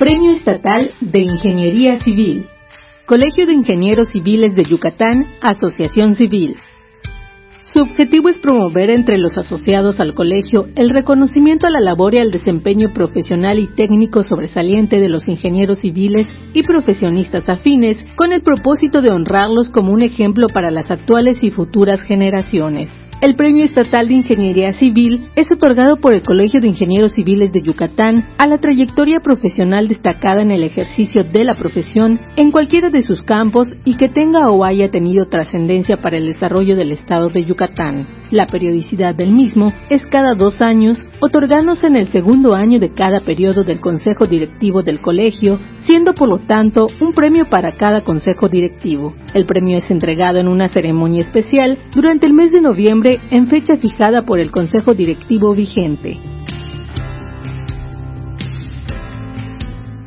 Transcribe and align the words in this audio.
Premio 0.00 0.30
Estatal 0.30 0.92
de 1.02 1.18
Ingeniería 1.18 2.02
Civil. 2.02 2.46
Colegio 3.04 3.46
de 3.46 3.52
Ingenieros 3.52 4.08
Civiles 4.08 4.54
de 4.54 4.64
Yucatán, 4.64 5.26
Asociación 5.42 6.14
Civil. 6.14 6.56
Su 7.60 7.80
objetivo 7.80 8.30
es 8.30 8.38
promover 8.38 8.88
entre 8.88 9.18
los 9.18 9.36
asociados 9.36 10.00
al 10.00 10.14
colegio 10.14 10.68
el 10.74 10.88
reconocimiento 10.88 11.66
a 11.66 11.70
la 11.70 11.80
labor 11.80 12.14
y 12.14 12.18
al 12.18 12.30
desempeño 12.30 12.94
profesional 12.94 13.58
y 13.58 13.66
técnico 13.66 14.22
sobresaliente 14.22 15.00
de 15.00 15.10
los 15.10 15.28
ingenieros 15.28 15.80
civiles 15.80 16.26
y 16.54 16.62
profesionistas 16.62 17.46
afines, 17.50 18.02
con 18.16 18.32
el 18.32 18.40
propósito 18.40 19.02
de 19.02 19.10
honrarlos 19.10 19.68
como 19.68 19.92
un 19.92 20.00
ejemplo 20.00 20.46
para 20.48 20.70
las 20.70 20.90
actuales 20.90 21.44
y 21.44 21.50
futuras 21.50 22.00
generaciones. 22.00 22.88
El 23.20 23.36
Premio 23.36 23.66
Estatal 23.66 24.08
de 24.08 24.14
Ingeniería 24.14 24.72
Civil 24.72 25.28
es 25.36 25.52
otorgado 25.52 25.98
por 25.98 26.14
el 26.14 26.22
Colegio 26.22 26.58
de 26.62 26.68
Ingenieros 26.68 27.12
Civiles 27.12 27.52
de 27.52 27.60
Yucatán 27.60 28.30
a 28.38 28.46
la 28.46 28.56
trayectoria 28.56 29.20
profesional 29.20 29.88
destacada 29.88 30.40
en 30.40 30.50
el 30.50 30.62
ejercicio 30.62 31.22
de 31.22 31.44
la 31.44 31.54
profesión 31.54 32.18
en 32.36 32.50
cualquiera 32.50 32.88
de 32.88 33.02
sus 33.02 33.22
campos 33.22 33.74
y 33.84 33.98
que 33.98 34.08
tenga 34.08 34.50
o 34.50 34.64
haya 34.64 34.90
tenido 34.90 35.26
trascendencia 35.26 35.98
para 35.98 36.16
el 36.16 36.28
desarrollo 36.28 36.76
del 36.76 36.92
Estado 36.92 37.28
de 37.28 37.44
Yucatán. 37.44 38.19
La 38.30 38.46
periodicidad 38.46 39.14
del 39.14 39.32
mismo 39.32 39.72
es 39.88 40.06
cada 40.06 40.34
dos 40.34 40.62
años, 40.62 41.04
otorgándose 41.20 41.88
en 41.88 41.96
el 41.96 42.08
segundo 42.08 42.54
año 42.54 42.78
de 42.78 42.94
cada 42.94 43.20
periodo 43.20 43.64
del 43.64 43.80
Consejo 43.80 44.26
Directivo 44.26 44.82
del 44.82 45.00
Colegio, 45.00 45.58
siendo 45.80 46.14
por 46.14 46.28
lo 46.28 46.38
tanto 46.38 46.86
un 47.00 47.12
premio 47.12 47.46
para 47.46 47.72
cada 47.72 48.02
Consejo 48.02 48.48
Directivo. 48.48 49.14
El 49.34 49.46
premio 49.46 49.78
es 49.78 49.90
entregado 49.90 50.38
en 50.38 50.46
una 50.46 50.68
ceremonia 50.68 51.22
especial 51.22 51.78
durante 51.92 52.26
el 52.26 52.32
mes 52.32 52.52
de 52.52 52.60
noviembre 52.60 53.20
en 53.30 53.48
fecha 53.48 53.76
fijada 53.76 54.22
por 54.22 54.38
el 54.38 54.52
Consejo 54.52 54.94
Directivo 54.94 55.52
vigente. 55.54 56.18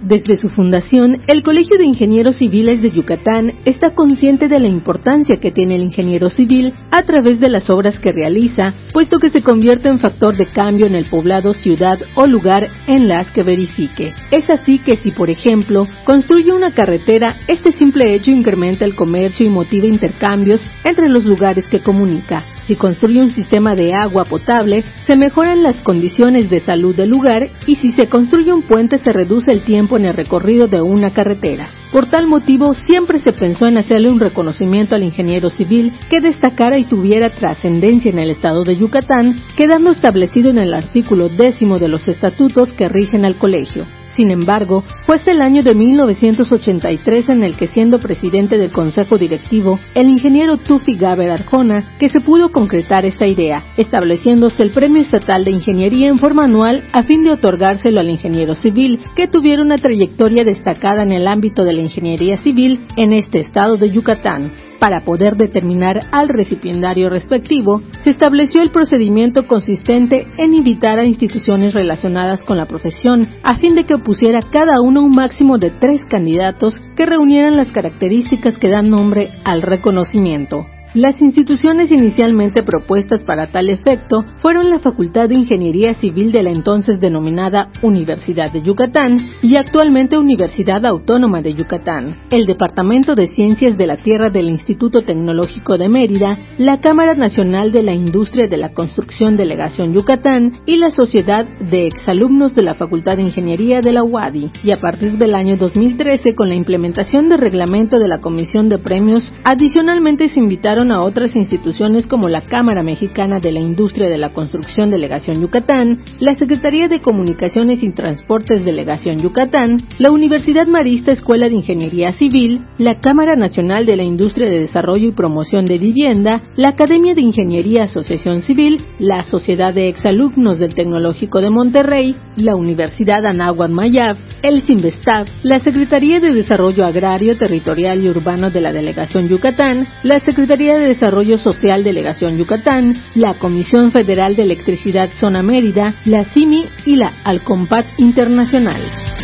Desde 0.03 0.35
su 0.35 0.49
fundación, 0.49 1.21
el 1.27 1.43
Colegio 1.43 1.77
de 1.77 1.85
Ingenieros 1.85 2.35
Civiles 2.35 2.81
de 2.81 2.89
Yucatán 2.89 3.53
está 3.63 3.95
consciente 3.95 4.49
de 4.49 4.59
la 4.59 4.67
importancia 4.67 5.37
que 5.37 5.49
tiene 5.49 5.77
el 5.77 5.83
ingeniero 5.83 6.29
civil 6.29 6.73
a 6.91 7.03
través 7.03 7.39
de 7.39 7.47
las 7.47 7.69
obras 7.69 7.99
que 7.99 8.11
realiza, 8.11 8.73
puesto 8.91 9.17
que 9.17 9.29
se 9.29 9.41
convierte 9.41 9.87
en 9.87 9.99
factor 9.99 10.35
de 10.35 10.47
cambio 10.47 10.87
en 10.87 10.95
el 10.95 11.05
poblado, 11.05 11.53
ciudad 11.53 11.99
o 12.15 12.27
lugar 12.27 12.67
en 12.87 13.07
las 13.07 13.31
que 13.31 13.43
verifique. 13.43 14.13
Es 14.29 14.49
así 14.49 14.79
que 14.79 14.97
si, 14.97 15.11
por 15.11 15.29
ejemplo, 15.29 15.87
construye 16.03 16.51
una 16.51 16.71
carretera, 16.71 17.37
este 17.47 17.71
simple 17.71 18.13
hecho 18.13 18.31
incrementa 18.31 18.83
el 18.83 18.95
comercio 18.95 19.45
y 19.45 19.51
motiva 19.51 19.87
intercambios 19.87 20.65
entre 20.83 21.07
los 21.07 21.23
lugares 21.23 21.65
que 21.69 21.79
comunica. 21.79 22.43
Si 22.65 22.75
construye 22.75 23.21
un 23.21 23.31
sistema 23.31 23.75
de 23.75 23.93
agua 23.93 24.25
potable, 24.25 24.83
se 25.05 25.17
mejoran 25.17 25.63
las 25.63 25.81
condiciones 25.81 26.49
de 26.49 26.61
salud 26.61 26.95
del 26.95 27.09
lugar 27.09 27.49
y 27.67 27.75
si 27.75 27.91
se 27.91 28.07
construye 28.07 28.53
un 28.53 28.61
puente 28.61 28.97
se 28.97 29.11
reduce 29.11 29.51
el 29.51 29.63
tiempo 29.63 29.97
en 29.97 30.05
el 30.05 30.13
recorrido 30.13 30.67
de 30.67 30.81
una 30.81 31.11
carretera. 31.11 31.69
Por 31.91 32.07
tal 32.07 32.27
motivo, 32.27 32.73
siempre 32.73 33.19
se 33.19 33.33
pensó 33.33 33.67
en 33.67 33.77
hacerle 33.77 34.09
un 34.09 34.19
reconocimiento 34.19 34.95
al 34.95 35.03
ingeniero 35.03 35.49
civil 35.49 35.93
que 36.09 36.21
destacara 36.21 36.77
y 36.79 36.85
tuviera 36.85 37.29
trascendencia 37.29 38.09
en 38.09 38.19
el 38.19 38.31
estado 38.31 38.63
de 38.63 38.77
Yucatán, 38.77 39.41
quedando 39.55 39.91
establecido 39.91 40.49
en 40.49 40.57
el 40.57 40.73
artículo 40.73 41.29
décimo 41.29 41.79
de 41.79 41.89
los 41.89 42.07
estatutos 42.07 42.73
que 42.73 42.87
rigen 42.87 43.25
al 43.25 43.35
colegio. 43.35 43.85
Sin 44.15 44.29
embargo, 44.31 44.83
fue 45.05 45.15
hasta 45.15 45.31
el 45.31 45.41
año 45.41 45.63
de 45.63 45.73
1983 45.73 47.29
en 47.29 47.43
el 47.43 47.55
que 47.55 47.67
siendo 47.67 47.99
presidente 47.99 48.57
del 48.57 48.71
Consejo 48.71 49.17
Directivo, 49.17 49.79
el 49.95 50.07
ingeniero 50.07 50.57
Tufi 50.57 50.95
Gaber 50.95 51.31
Arjona, 51.31 51.95
que 51.99 52.09
se 52.09 52.19
pudo 52.19 52.51
concretar 52.51 53.05
esta 53.05 53.25
idea, 53.25 53.63
estableciéndose 53.77 54.61
el 54.61 54.71
Premio 54.71 55.01
Estatal 55.01 55.43
de 55.43 55.51
Ingeniería 55.51 56.09
en 56.09 56.19
forma 56.19 56.45
anual 56.45 56.83
a 56.91 57.03
fin 57.03 57.23
de 57.23 57.31
otorgárselo 57.31 57.99
al 57.99 58.09
ingeniero 58.09 58.55
civil 58.55 58.99
que 59.15 59.27
tuviera 59.27 59.61
una 59.61 59.77
trayectoria 59.77 60.43
destacada 60.43 61.03
en 61.03 61.11
el 61.11 61.27
ámbito 61.27 61.63
de 61.63 61.73
la 61.73 61.81
ingeniería 61.81 62.37
civil 62.37 62.85
en 62.95 63.13
este 63.13 63.39
estado 63.39 63.77
de 63.77 63.89
Yucatán. 63.89 64.51
Para 64.83 65.05
poder 65.05 65.37
determinar 65.37 66.07
al 66.11 66.27
recipiendario 66.27 67.09
respectivo, 67.09 67.81
se 68.03 68.09
estableció 68.09 68.61
el 68.61 68.71
procedimiento 68.71 69.47
consistente 69.47 70.27
en 70.37 70.53
invitar 70.53 70.99
a 70.99 71.05
instituciones 71.05 71.73
relacionadas 71.73 72.43
con 72.43 72.57
la 72.57 72.65
profesión 72.65 73.29
a 73.43 73.55
fin 73.59 73.75
de 73.75 73.85
que 73.85 73.93
opusiera 73.93 74.41
cada 74.41 74.81
uno 74.81 75.01
un 75.01 75.15
máximo 75.15 75.57
de 75.57 75.69
tres 75.69 76.03
candidatos 76.03 76.81
que 76.97 77.05
reunieran 77.05 77.55
las 77.55 77.71
características 77.71 78.57
que 78.57 78.67
dan 78.67 78.89
nombre 78.89 79.29
al 79.45 79.61
reconocimiento. 79.61 80.65
Las 80.95 81.23
instituciones 81.23 81.91
inicialmente 81.91 82.61
propuestas 82.61 83.23
para 83.23 83.47
tal 83.47 83.69
efecto 83.69 84.25
fueron 84.43 84.69
la 84.69 84.77
Facultad 84.77 85.27
de 85.27 85.33
Ingeniería 85.33 85.95
Civil 85.95 86.31
de 86.31 86.43
la 86.43 86.51
entonces 86.51 86.99
denominada 86.99 87.69
Universidad 87.81 88.51
de 88.51 88.61
Yucatán 88.61 89.31
y 89.41 89.55
actualmente 89.55 90.19
Universidad 90.19 90.85
Autónoma 90.85 91.41
de 91.41 91.55
Yucatán, 91.55 92.17
el 92.29 92.45
Departamento 92.45 93.15
de 93.15 93.25
Ciencias 93.25 93.75
de 93.75 93.87
la 93.87 93.97
Tierra 93.97 94.29
del 94.29 94.49
Instituto 94.49 95.01
Tecnológico 95.01 95.79
de 95.79 95.89
Mérida, 95.89 96.37
la 96.59 96.79
Cámara 96.79 97.15
Nacional 97.15 97.71
de 97.71 97.81
la 97.81 97.93
Industria 97.93 98.47
de 98.47 98.57
la 98.57 98.69
Construcción 98.69 99.35
Delegación 99.35 99.95
Yucatán 99.95 100.59
y 100.67 100.77
la 100.77 100.91
Sociedad 100.91 101.47
de 101.71 101.87
Exalumnos 101.87 102.53
de 102.53 102.61
la 102.61 102.75
Facultad 102.75 103.15
de 103.15 103.23
Ingeniería 103.23 103.81
de 103.81 103.93
la 103.93 104.03
UADI. 104.03 104.51
Y 104.63 104.71
a 104.71 104.79
partir 104.79 105.13
del 105.13 105.33
año 105.33 105.57
2013, 105.57 106.35
con 106.35 106.49
la 106.49 106.55
implementación 106.55 107.29
del 107.29 107.39
reglamento 107.39 107.97
de 107.97 108.07
la 108.07 108.21
Comisión 108.21 108.69
de 108.69 108.77
Premios, 108.77 109.33
adicionalmente 109.43 110.29
se 110.29 110.39
invitaron 110.39 110.82
a 110.91 111.01
otras 111.01 111.35
instituciones 111.35 112.07
como 112.07 112.27
la 112.27 112.41
Cámara 112.41 112.83
Mexicana 112.83 113.39
de 113.39 113.51
la 113.51 113.59
Industria 113.59 114.09
de 114.09 114.17
la 114.17 114.33
Construcción 114.33 114.89
Delegación 114.89 115.41
Yucatán, 115.41 116.03
la 116.19 116.35
Secretaría 116.35 116.87
de 116.87 117.01
Comunicaciones 117.01 117.83
y 117.83 117.89
Transportes 117.91 118.65
Delegación 118.65 119.21
Yucatán, 119.21 119.83
la 119.97 120.11
Universidad 120.11 120.67
Marista 120.67 121.11
Escuela 121.11 121.49
de 121.49 121.55
Ingeniería 121.55 122.11
Civil, 122.13 122.65
la 122.77 122.99
Cámara 122.99 123.35
Nacional 123.35 123.85
de 123.85 123.95
la 123.95 124.03
Industria 124.03 124.49
de 124.49 124.59
Desarrollo 124.59 125.07
y 125.07 125.13
Promoción 125.13 125.65
de 125.65 125.77
Vivienda, 125.77 126.41
la 126.55 126.69
Academia 126.69 127.13
de 127.13 127.21
Ingeniería 127.21 127.83
Asociación 127.83 128.41
Civil, 128.41 128.83
la 128.99 129.23
Sociedad 129.23 129.73
de 129.73 129.89
Exalumnos 129.89 130.59
del 130.59 130.75
Tecnológico 130.75 131.41
de 131.41 131.49
Monterrey, 131.49 132.15
la 132.35 132.55
Universidad 132.55 133.25
Anáhuac 133.25 133.69
Mayab, 133.69 134.17
el 134.41 134.63
CIMBESTAB, 134.63 135.27
la 135.43 135.59
Secretaría 135.59 136.19
de 136.19 136.33
Desarrollo 136.33 136.85
Agrario, 136.85 137.37
Territorial 137.37 138.03
y 138.03 138.09
Urbano 138.09 138.49
de 138.49 138.61
la 138.61 138.73
Delegación 138.73 139.27
Yucatán, 139.27 139.87
la 140.03 140.19
Secretaría 140.19 140.72
de 140.79 140.87
Desarrollo 140.87 141.37
Social 141.37 141.83
Delegación 141.83 142.37
Yucatán, 142.37 142.95
la 143.15 143.35
Comisión 143.35 143.91
Federal 143.91 144.35
de 144.35 144.43
Electricidad 144.43 145.09
Zona 145.13 145.43
Mérida, 145.43 145.95
la 146.05 146.25
CIMI 146.25 146.65
y 146.85 146.95
la 146.95 147.13
Alcompat 147.23 147.85
Internacional. 147.97 149.22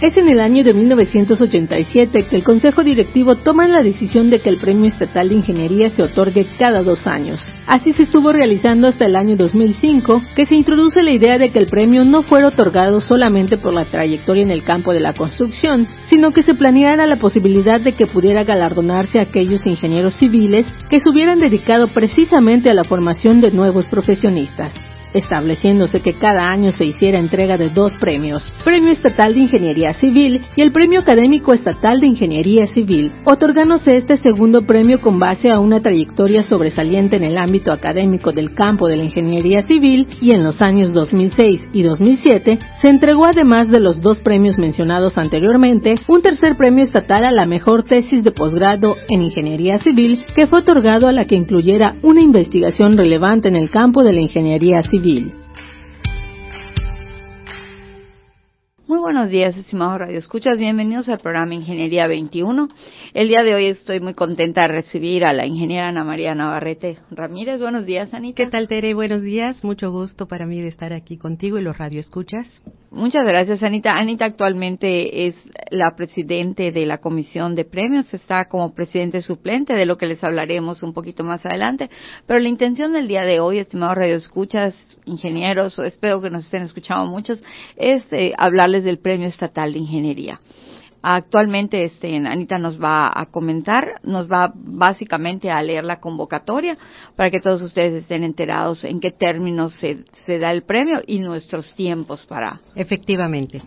Es 0.00 0.16
en 0.16 0.28
el 0.28 0.38
año 0.38 0.62
de 0.62 0.74
1987 0.74 2.26
que 2.26 2.36
el 2.36 2.44
Consejo 2.44 2.84
Directivo 2.84 3.34
toma 3.34 3.66
la 3.66 3.82
decisión 3.82 4.30
de 4.30 4.38
que 4.38 4.48
el 4.48 4.58
Premio 4.58 4.86
Estatal 4.86 5.28
de 5.28 5.34
Ingeniería 5.34 5.90
se 5.90 6.04
otorgue 6.04 6.46
cada 6.56 6.84
dos 6.84 7.08
años. 7.08 7.40
Así 7.66 7.92
se 7.92 8.04
estuvo 8.04 8.30
realizando 8.30 8.86
hasta 8.86 9.06
el 9.06 9.16
año 9.16 9.36
2005, 9.36 10.22
que 10.36 10.46
se 10.46 10.54
introduce 10.54 11.02
la 11.02 11.10
idea 11.10 11.36
de 11.36 11.50
que 11.50 11.58
el 11.58 11.66
premio 11.66 12.04
no 12.04 12.22
fuera 12.22 12.46
otorgado 12.46 13.00
solamente 13.00 13.58
por 13.58 13.74
la 13.74 13.86
trayectoria 13.86 14.44
en 14.44 14.52
el 14.52 14.62
campo 14.62 14.92
de 14.92 15.00
la 15.00 15.14
construcción, 15.14 15.88
sino 16.06 16.30
que 16.30 16.44
se 16.44 16.54
planeara 16.54 17.04
la 17.08 17.16
posibilidad 17.16 17.80
de 17.80 17.94
que 17.94 18.06
pudiera 18.06 18.44
galardonarse 18.44 19.18
a 19.18 19.22
aquellos 19.22 19.66
ingenieros 19.66 20.14
civiles 20.14 20.64
que 20.88 21.00
se 21.00 21.10
hubieran 21.10 21.40
dedicado 21.40 21.88
precisamente 21.88 22.70
a 22.70 22.74
la 22.74 22.84
formación 22.84 23.40
de 23.40 23.50
nuevos 23.50 23.84
profesionistas 23.86 24.74
estableciéndose 25.14 26.00
que 26.00 26.14
cada 26.14 26.50
año 26.50 26.72
se 26.72 26.84
hiciera 26.84 27.18
entrega 27.18 27.56
de 27.56 27.70
dos 27.70 27.92
premios, 27.94 28.52
Premio 28.64 28.90
Estatal 28.90 29.34
de 29.34 29.40
Ingeniería 29.40 29.94
Civil 29.94 30.42
y 30.56 30.62
el 30.62 30.72
Premio 30.72 31.00
Académico 31.00 31.52
Estatal 31.52 32.00
de 32.00 32.06
Ingeniería 32.06 32.66
Civil, 32.66 33.12
otorgándose 33.24 33.96
este 33.96 34.16
segundo 34.16 34.66
premio 34.66 35.00
con 35.00 35.18
base 35.18 35.50
a 35.50 35.58
una 35.58 35.80
trayectoria 35.80 36.42
sobresaliente 36.42 37.16
en 37.16 37.24
el 37.24 37.38
ámbito 37.38 37.72
académico 37.72 38.32
del 38.32 38.54
campo 38.54 38.88
de 38.88 38.96
la 38.96 39.04
ingeniería 39.04 39.62
civil 39.62 40.06
y 40.20 40.32
en 40.32 40.42
los 40.42 40.60
años 40.60 40.92
2006 40.92 41.70
y 41.72 41.82
2007 41.82 42.58
se 42.80 42.88
entregó 42.88 43.26
además 43.26 43.70
de 43.70 43.80
los 43.80 44.00
dos 44.00 44.18
premios 44.20 44.58
mencionados 44.58 45.18
anteriormente, 45.18 45.94
un 46.08 46.22
tercer 46.22 46.56
premio 46.56 46.84
estatal 46.84 47.24
a 47.24 47.32
la 47.32 47.46
mejor 47.46 47.82
tesis 47.82 48.24
de 48.24 48.32
posgrado 48.32 48.96
en 49.08 49.22
ingeniería 49.22 49.78
civil 49.78 50.24
que 50.34 50.46
fue 50.46 50.60
otorgado 50.60 51.08
a 51.08 51.12
la 51.12 51.24
que 51.24 51.36
incluyera 51.36 51.96
una 52.02 52.20
investigación 52.20 52.96
relevante 52.96 53.48
en 53.48 53.56
el 53.56 53.70
campo 53.70 54.02
de 54.02 54.12
la 54.12 54.20
ingeniería 54.20 54.82
civil. 54.82 54.97
Muy 58.88 58.98
buenos 58.98 59.30
días, 59.30 59.56
estimados 59.56 59.98
radioescuchas. 60.00 60.58
Bienvenidos 60.58 61.08
al 61.08 61.20
programa 61.20 61.54
Ingeniería 61.54 62.08
21. 62.08 62.68
El 63.14 63.28
día 63.28 63.44
de 63.44 63.54
hoy 63.54 63.66
estoy 63.66 64.00
muy 64.00 64.14
contenta 64.14 64.62
de 64.62 64.68
recibir 64.68 65.24
a 65.24 65.32
la 65.32 65.46
ingeniera 65.46 65.88
Ana 65.88 66.02
María 66.02 66.34
Navarrete 66.34 66.98
Ramírez. 67.12 67.60
Buenos 67.60 67.86
días, 67.86 68.12
Anita. 68.12 68.42
¿Qué 68.42 68.50
tal, 68.50 68.66
Tere? 68.66 68.92
Buenos 68.94 69.22
días. 69.22 69.62
Mucho 69.62 69.92
gusto 69.92 70.26
para 70.26 70.46
mí 70.46 70.60
de 70.60 70.66
estar 70.66 70.92
aquí 70.92 71.16
contigo 71.16 71.58
y 71.58 71.62
los 71.62 71.78
radioescuchas. 71.78 72.64
Muchas 72.90 73.26
gracias, 73.26 73.62
Anita. 73.62 73.98
Anita 73.98 74.24
actualmente 74.24 75.26
es 75.26 75.36
la 75.70 75.94
presidente 75.94 76.72
de 76.72 76.86
la 76.86 76.98
Comisión 76.98 77.54
de 77.54 77.66
Premios. 77.66 78.14
Está 78.14 78.46
como 78.46 78.74
presidente 78.74 79.20
suplente, 79.20 79.74
de 79.74 79.84
lo 79.84 79.98
que 79.98 80.06
les 80.06 80.24
hablaremos 80.24 80.82
un 80.82 80.94
poquito 80.94 81.22
más 81.22 81.44
adelante. 81.44 81.90
Pero 82.26 82.40
la 82.40 82.48
intención 82.48 82.94
del 82.94 83.06
día 83.06 83.24
de 83.24 83.40
hoy, 83.40 83.58
estimados 83.58 83.96
Radio 83.98 84.16
Escuchas, 84.16 84.74
ingenieros, 85.04 85.78
espero 85.80 86.22
que 86.22 86.30
nos 86.30 86.46
estén 86.46 86.62
escuchando 86.62 87.10
muchos, 87.10 87.42
es 87.76 88.04
eh, 88.10 88.32
hablarles 88.38 88.84
del 88.84 88.98
Premio 88.98 89.28
Estatal 89.28 89.74
de 89.74 89.80
Ingeniería. 89.80 90.40
Actualmente, 91.00 91.84
este, 91.84 92.16
Anita 92.16 92.58
nos 92.58 92.82
va 92.82 93.10
a 93.14 93.26
comentar, 93.26 94.00
nos 94.02 94.30
va 94.30 94.52
básicamente 94.54 95.50
a 95.50 95.62
leer 95.62 95.84
la 95.84 96.00
convocatoria 96.00 96.76
para 97.14 97.30
que 97.30 97.40
todos 97.40 97.62
ustedes 97.62 98.02
estén 98.02 98.24
enterados 98.24 98.82
en 98.84 98.98
qué 98.98 99.12
términos 99.12 99.74
se, 99.74 100.04
se 100.26 100.38
da 100.38 100.50
el 100.50 100.62
premio 100.62 101.00
y 101.06 101.20
nuestros 101.20 101.74
tiempos 101.76 102.26
para. 102.26 102.60
Efectivamente. 102.74 103.62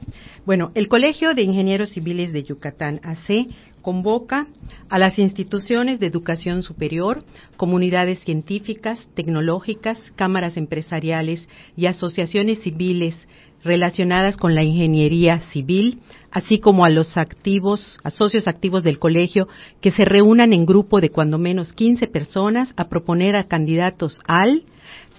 Bueno, 0.46 0.72
el 0.76 0.88
Colegio 0.88 1.34
de 1.34 1.44
Ingenieros 1.44 1.92
Civiles 1.92 2.34
de 2.34 2.44
Yucatán, 2.44 3.00
AC, 3.04 3.48
convoca 3.82 4.48
a 4.90 5.00
las 5.00 5.20
instituciones 5.20 6.00
de 6.00 6.08
educación 6.08 6.64
superior, 6.64 7.24
comunidades 7.58 8.20
científicas, 8.20 9.00
tecnológicas, 9.14 10.00
cámaras 10.16 10.58
empresariales 10.58 11.48
y 11.76 11.88
asociaciones 11.88 12.60
civiles 12.60 13.28
relacionadas 13.64 14.38
con 14.38 14.56
la 14.56 14.64
ingeniería 14.64 15.40
civil, 15.52 16.00
así 16.32 16.60
como 16.60 16.86
a 16.86 16.90
los 16.90 17.18
activos, 17.18 18.00
a 18.04 18.10
socios 18.10 18.48
activos 18.48 18.84
del 18.84 19.00
colegio, 19.00 19.48
que 19.82 19.92
se 19.92 20.06
reúnan 20.06 20.54
en 20.54 20.66
grupo 20.66 21.00
de 21.00 21.10
cuando 21.10 21.38
menos 21.38 21.74
15 21.74 22.08
personas 22.08 22.74
a 22.76 22.90
proponer 22.90 23.36
a 23.36 23.44
candidatos 23.44 24.20
al 24.26 24.64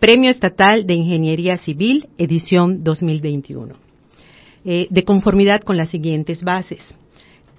Premio 0.00 0.30
Estatal 0.30 0.86
de 0.86 0.94
Ingeniería 0.94 1.58
Civil, 1.58 2.08
edición 2.18 2.82
2021, 2.82 3.76
eh, 4.64 4.88
de 4.90 5.04
conformidad 5.04 5.62
con 5.62 5.76
las 5.76 5.90
siguientes 5.90 6.42
bases. 6.42 6.82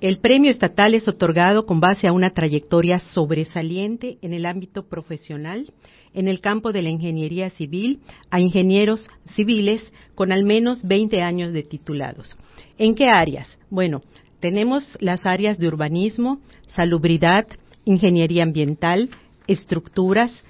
El 0.04 0.18
premio 0.18 0.52
estatal 0.52 0.96
es 0.96 1.08
otorgado 1.08 1.66
con 1.66 1.80
base 1.80 2.10
a 2.10 2.12
una 2.12 2.32
trayectoria 2.32 3.00
sobresaliente 3.00 4.18
en 4.22 4.34
el 4.34 4.46
ámbito 4.46 4.90
profesional, 4.90 5.72
en 6.14 6.28
el 6.28 6.42
campo 6.42 6.74
de 6.74 6.82
la 6.82 6.90
ingeniería 6.90 7.50
civil, 7.52 8.02
a 8.30 8.42
ingenieros 8.42 9.08
civiles 9.34 9.94
con 10.14 10.34
al 10.34 10.44
menos 10.44 10.86
20 10.86 11.22
años 11.22 11.54
de 11.54 11.64
titulados. 11.64 12.36
¿En 12.78 12.96
qué 12.96 13.06
áreas? 13.06 13.58
Bueno, 13.70 14.02
tenemos 14.42 14.98
las 15.00 15.26
áreas 15.26 15.58
de 15.58 15.70
urbanismo, 15.70 16.42
salubridad, 16.76 17.48
ingeniería 17.86 18.44
ambiental, 18.44 19.10
estructuras, 19.48 20.44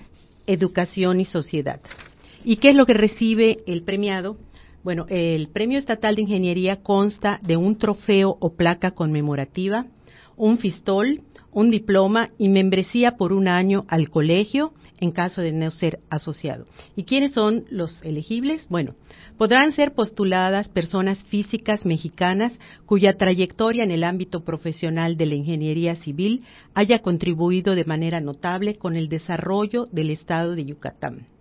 educación 0.48 1.20
y 1.22 1.26
sociedad. 1.26 1.80
¿Y 2.44 2.56
qué 2.56 2.70
es 2.70 2.76
lo 2.76 2.88
que 2.88 2.96
recibe 2.96 3.60
el 3.68 3.84
premiado? 3.84 4.36
Bueno, 4.84 5.06
el 5.08 5.48
Premio 5.48 5.80
Estatal 5.80 6.16
de 6.16 6.24
Ingeniería 6.24 6.82
consta 6.84 7.40
de 7.42 7.56
un 7.56 7.78
trofeo 7.78 8.36
o 8.42 8.54
placa 8.56 8.92
conmemorativa, 8.92 9.86
un 10.36 10.58
fistol, 10.58 11.22
un 11.52 11.70
diploma 11.70 12.30
y 12.38 12.50
membresía 12.50 13.16
por 13.16 13.32
un 13.32 13.48
año 13.48 13.86
al 13.88 14.10
colegio 14.10 14.74
en 15.00 15.12
caso 15.12 15.42
de 15.42 15.54
no 15.54 15.72
ser 15.72 16.00
asociado. 16.10 16.66
¿Y 16.98 17.04
quiénes 17.04 17.32
son 17.32 17.66
los 17.70 18.02
elegibles? 18.04 18.68
Bueno, 18.70 18.96
podrán 19.38 19.72
ser 19.72 19.94
postuladas 19.94 20.68
personas 20.68 21.24
físicas 21.26 21.86
mexicanas 21.86 22.60
cuya 22.86 23.18
trayectoria 23.18 23.86
en 23.86 23.92
el 23.92 24.04
ámbito 24.04 24.44
profesional 24.44 25.16
de 25.16 25.28
la 25.28 25.36
ingeniería 25.36 25.96
civil 25.96 26.44
haya 26.74 27.00
contribuido 27.00 27.76
de 27.76 27.86
manera 27.86 28.20
notable 28.20 28.78
con 28.78 28.98
el 28.98 29.08
desarrollo 29.08 29.86
del 29.92 30.10
Estado 30.10 30.56
de 30.56 30.66
Yucatán. 30.66 31.33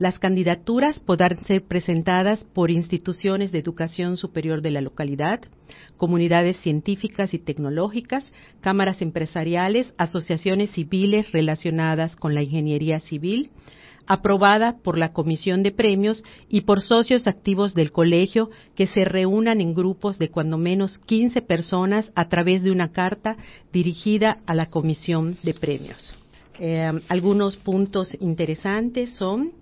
Las 0.00 0.18
candidaturas 0.18 0.98
podrán 0.98 1.44
ser 1.44 1.62
presentadas 1.64 2.42
por 2.54 2.70
instituciones 2.70 3.52
de 3.52 3.58
educación 3.58 4.16
superior 4.16 4.62
de 4.62 4.70
la 4.70 4.80
localidad, 4.80 5.40
comunidades 5.98 6.56
científicas 6.60 7.34
y 7.34 7.38
tecnológicas, 7.38 8.32
cámaras 8.62 9.02
empresariales, 9.02 9.92
asociaciones 9.98 10.70
civiles 10.70 11.30
relacionadas 11.32 12.16
con 12.16 12.34
la 12.34 12.42
ingeniería 12.42 12.98
civil, 12.98 13.50
aprobada 14.06 14.78
por 14.78 14.96
la 14.96 15.12
Comisión 15.12 15.62
de 15.62 15.70
Premios 15.70 16.24
y 16.48 16.62
por 16.62 16.80
socios 16.80 17.26
activos 17.26 17.74
del 17.74 17.92
colegio 17.92 18.48
que 18.74 18.86
se 18.86 19.04
reúnan 19.04 19.60
en 19.60 19.74
grupos 19.74 20.18
de 20.18 20.30
cuando 20.30 20.56
menos 20.56 20.96
15 21.00 21.42
personas 21.42 22.10
a 22.14 22.30
través 22.30 22.62
de 22.62 22.70
una 22.70 22.90
carta 22.90 23.36
dirigida 23.70 24.38
a 24.46 24.54
la 24.54 24.64
Comisión 24.64 25.36
de 25.42 25.52
Premios. 25.52 26.14
Eh, 26.58 26.90
algunos 27.08 27.56
puntos 27.56 28.16
interesantes 28.20 29.14
son 29.16 29.59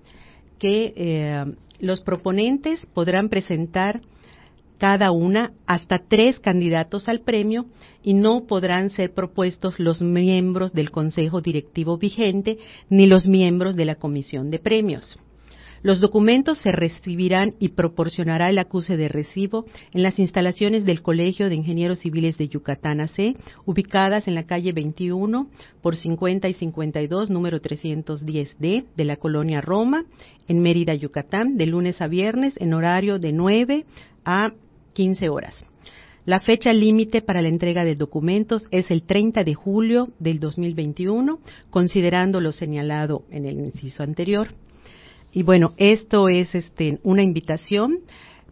que 0.59 0.93
eh, 0.97 1.45
los 1.81 2.01
proponentes 2.01 2.87
podrán 2.87 3.29
presentar 3.29 4.01
cada 4.79 5.11
una 5.11 5.53
hasta 5.67 5.99
tres 5.99 6.39
candidatos 6.39 7.09
al 7.09 7.21
premio 7.21 7.67
y 8.03 8.15
no 8.15 8.47
podrán 8.47 8.91
ser 8.91 9.13
propuestos 9.13 9.81
los 9.81 10.01
miembros 10.01 10.73
del 10.73 10.91
Consejo 10.91 11.41
Directivo 11.41 11.99
vigente 11.99 12.59
ni 12.89 13.07
los 13.07 13.27
miembros 13.27 13.75
de 13.75 13.85
la 13.85 13.97
Comisión 13.97 14.51
de 14.51 14.61
Premios. 14.61 15.19
Los 15.83 16.01
documentos 16.01 16.59
se 16.59 16.73
recibirán 16.73 17.55
y 17.61 17.69
proporcionará 17.71 18.51
el 18.51 18.59
acuse 18.59 18.97
de 18.97 19.09
recibo 19.09 19.65
en 19.93 20.03
las 20.03 20.19
instalaciones 20.19 20.85
del 20.85 21.03
Colegio 21.03 21.49
de 21.49 21.55
Ingenieros 21.55 22.01
Civiles 22.01 22.37
de 22.37 22.49
Yucatán 22.49 23.01
AC, 23.01 23.37
ubicadas 23.65 24.27
en 24.27 24.35
la 24.35 24.45
calle 24.45 24.73
21 24.73 25.49
por 25.81 25.97
50 25.97 26.49
y 26.49 26.55
52, 26.55 27.31
número 27.31 27.61
310D 27.61 28.85
de 28.97 29.05
la 29.05 29.17
colonia 29.17 29.61
Roma, 29.61 30.05
en 30.49 30.61
Mérida, 30.61 30.95
Yucatán, 30.95 31.57
de 31.57 31.67
lunes 31.67 32.01
a 32.01 32.09
viernes 32.09 32.55
en 32.59 32.75
horario 32.75 33.19
de 33.19 33.33
9 33.33 33.85
a 34.25 34.53
15 34.95 35.29
horas. 35.29 35.55
La 36.25 36.41
fecha 36.41 36.75
límite 36.75 37.23
para 37.23 37.41
la 37.41 37.49
entrega 37.49 37.85
de 37.85 37.95
documentos 37.95 38.67
es 38.71 38.91
el 38.91 39.05
30 39.05 39.45
de 39.45 39.55
julio 39.55 40.09
del 40.19 40.41
2021, 40.41 41.39
considerando 41.71 42.41
lo 42.41 42.53
señalado 42.53 43.23
en 43.31 43.47
el 43.47 43.59
inciso 43.59 44.03
anterior. 44.03 44.49
Y 45.33 45.43
bueno, 45.43 45.75
esto 45.77 46.29
es 46.29 46.55
este, 46.55 46.99
una 47.03 47.23
invitación 47.23 47.99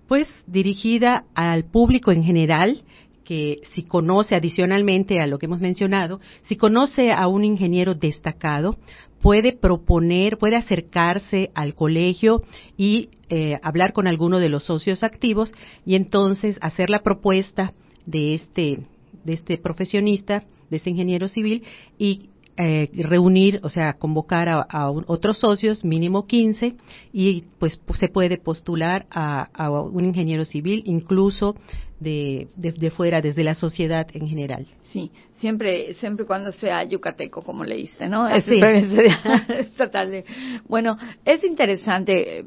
pues 0.09 0.29
dirigida 0.47 1.25
al 1.35 1.65
público 1.65 2.13
en 2.13 2.23
general 2.23 2.83
que 3.25 3.59
si 3.73 3.83
conoce 3.83 4.37
adicionalmente 4.37 5.21
a 5.21 5.27
lo 5.27 5.39
que 5.39 5.47
hemos 5.47 5.61
mencionado, 5.61 6.21
si 6.45 6.55
conoce 6.55 7.11
a 7.11 7.27
un 7.27 7.45
ingeniero 7.45 7.95
destacado, 7.95 8.77
puede 9.21 9.53
proponer, 9.53 10.39
puede 10.39 10.55
acercarse 10.55 11.51
al 11.55 11.75
colegio 11.75 12.45
y 12.77 13.09
eh, 13.29 13.59
hablar 13.63 13.93
con 13.93 14.07
alguno 14.07 14.39
de 14.39 14.49
los 14.49 14.65
socios 14.65 15.03
activos 15.03 15.53
y 15.85 15.97
entonces 15.97 16.59
hacer 16.61 16.89
la 16.89 17.03
propuesta 17.03 17.73
de 18.05 18.35
este, 18.35 18.87
de 19.25 19.33
este 19.33 19.59
profesionista, 19.59 20.45
de 20.71 20.77
este 20.77 20.91
ingeniero 20.91 21.27
civil 21.27 21.65
y 21.99 22.31
eh, 22.59 22.89
reunir, 22.95 23.61
o 23.63 23.69
sea, 23.69 23.95
convocar 23.95 24.49
a, 24.49 24.91
otros 24.91 25.39
socios, 25.39 25.85
mínimo 25.85 26.27
15, 26.27 26.77
y 27.13 27.45
pues 27.59 27.79
se 27.99 28.09
puede 28.09 28.39
postular 28.39 29.07
a, 29.11 29.71
un 29.71 30.05
ingeniero 30.05 30.45
civil, 30.45 30.83
incluso 30.87 31.55
de, 32.01 32.49
de, 32.57 32.91
fuera, 32.91 33.21
desde 33.21 33.45
la 33.45 33.55
sociedad 33.55 34.07
en 34.13 34.29
general. 34.29 34.67
Sí, 34.85 35.11
siempre, 35.33 35.95
siempre 35.95 36.25
cuando 36.25 36.51
sea 36.53 36.83
yucateco, 36.85 37.43
como 37.43 37.63
leíste, 37.63 38.09
¿no? 38.09 38.29
Sí. 38.41 38.61
estatal. 39.49 40.25
Bueno, 40.67 40.97
es 41.25 41.45
interesante, 41.45 42.47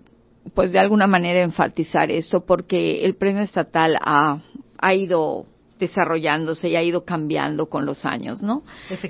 pues 0.56 0.72
de 0.72 0.80
alguna 0.80 1.06
manera 1.06 1.42
enfatizar 1.42 2.10
esto, 2.10 2.46
porque 2.46 3.06
el 3.06 3.16
premio 3.16 3.44
estatal 3.44 3.96
ha, 4.02 4.40
ha 4.80 4.94
ido 4.94 5.46
desarrollándose 5.80 6.70
y 6.70 6.76
ha 6.76 6.84
ido 6.84 7.06
cambiando 7.06 7.68
con 7.68 7.86
los 7.86 8.06
años, 8.06 8.42
¿no? 8.42 8.64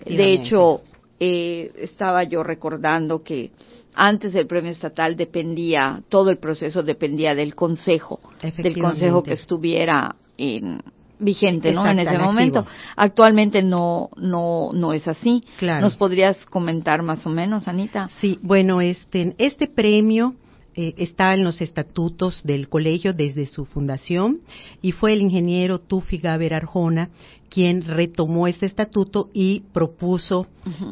De 0.06 0.34
hecho, 0.34 0.82
eh, 1.20 1.72
estaba 1.78 2.24
yo 2.24 2.44
recordando 2.44 3.24
que 3.24 3.52
antes 3.96 4.36
el 4.36 4.48
premio 4.48 4.72
estatal 4.72 5.18
dependía, 5.18 6.02
todo 6.08 6.30
el 6.30 6.38
proceso 6.38 6.84
dependía 6.84 7.36
del 7.36 7.56
consejo, 7.56 8.20
del 8.58 8.80
consejo 8.80 9.24
que 9.24 9.34
estuviera 9.34 10.16
en, 10.38 10.80
vigente, 11.20 11.72
¿no? 11.74 11.86
En 11.86 12.00
ese 12.00 12.18
momento. 12.18 12.66
Actualmente 12.96 13.62
no, 13.62 14.10
no, 14.16 14.70
no 14.74 14.94
es 14.94 15.08
así. 15.08 15.44
¿Nos 15.62 15.96
podrías 15.96 16.38
comentar 16.46 17.04
más 17.04 17.26
o 17.26 17.30
menos, 17.30 17.68
Anita? 17.68 18.10
Sí, 18.20 18.40
bueno, 18.42 18.82
este, 18.82 19.36
este 19.38 19.68
premio 19.68 20.36
eh, 20.82 20.94
está 20.96 21.34
en 21.34 21.44
los 21.44 21.60
estatutos 21.60 22.42
del 22.46 22.70
colegio 22.70 23.12
desde 23.12 23.46
su 23.48 23.66
fundación 23.66 24.40
y 24.82 24.94
fue 24.94 25.12
el 25.12 25.22
ingeniero 25.22 25.80
Tufi 25.80 26.20
Gaber 26.20 26.54
Arjona 26.54 27.10
quien 27.50 27.84
retomó 27.84 28.48
este 28.48 28.66
estatuto 28.66 29.30
y 29.34 29.64
propuso 29.74 30.48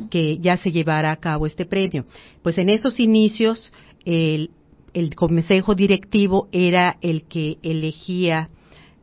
que 0.10 0.40
ya 0.40 0.58
se 0.58 0.74
llevara 0.74 1.14
a 1.14 1.16
cabo 1.16 1.46
este 1.46 1.66
premio. 1.66 2.04
Pues 2.44 2.58
en 2.58 2.68
esos 2.68 3.00
inicios 3.00 3.72
el, 4.04 4.50
el 4.94 5.16
consejo 5.16 5.74
directivo 5.74 6.50
era 6.52 6.98
el 7.00 7.24
que 7.24 7.58
elegía 7.64 8.50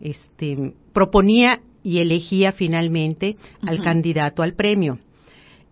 este, 0.02 0.74
proponía 0.92 1.62
y 1.82 2.00
elegía 2.00 2.52
finalmente 2.52 3.38
al 3.62 3.82
candidato 3.82 4.42
al 4.42 4.52
premio. 4.52 4.98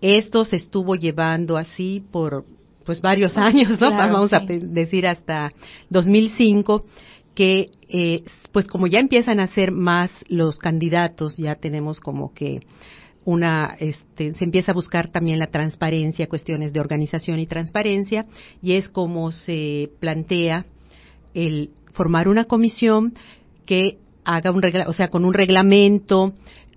Esto 0.00 0.46
se 0.46 0.56
estuvo 0.56 0.94
llevando 0.94 1.58
así 1.58 2.02
por 2.10 2.46
pues 2.84 3.00
varios 3.00 3.36
años, 3.36 3.80
¿no? 3.80 3.90
Vamos 3.90 4.32
a 4.32 4.40
decir 4.40 5.06
hasta 5.06 5.52
2005 5.90 6.84
que 7.34 7.70
eh, 7.88 8.24
pues 8.52 8.66
como 8.66 8.86
ya 8.86 9.00
empiezan 9.00 9.40
a 9.40 9.46
ser 9.46 9.72
más 9.72 10.10
los 10.28 10.58
candidatos, 10.58 11.36
ya 11.36 11.54
tenemos 11.54 12.00
como 12.00 12.34
que 12.34 12.60
una 13.24 13.76
este, 13.78 14.34
se 14.34 14.44
empieza 14.44 14.72
a 14.72 14.74
buscar 14.74 15.08
también 15.08 15.38
la 15.38 15.46
transparencia, 15.46 16.28
cuestiones 16.28 16.72
de 16.72 16.80
organización 16.80 17.38
y 17.38 17.46
transparencia 17.46 18.26
y 18.62 18.72
es 18.72 18.88
como 18.88 19.32
se 19.32 19.90
plantea 20.00 20.66
el 21.34 21.70
formar 21.92 22.28
una 22.28 22.44
comisión 22.44 23.14
que 23.64 23.98
haga 24.24 24.50
un 24.50 24.62
regla, 24.62 24.88
o 24.88 24.92
sea, 24.92 25.08
con 25.08 25.24
un 25.24 25.34
reglamento, 25.34 26.32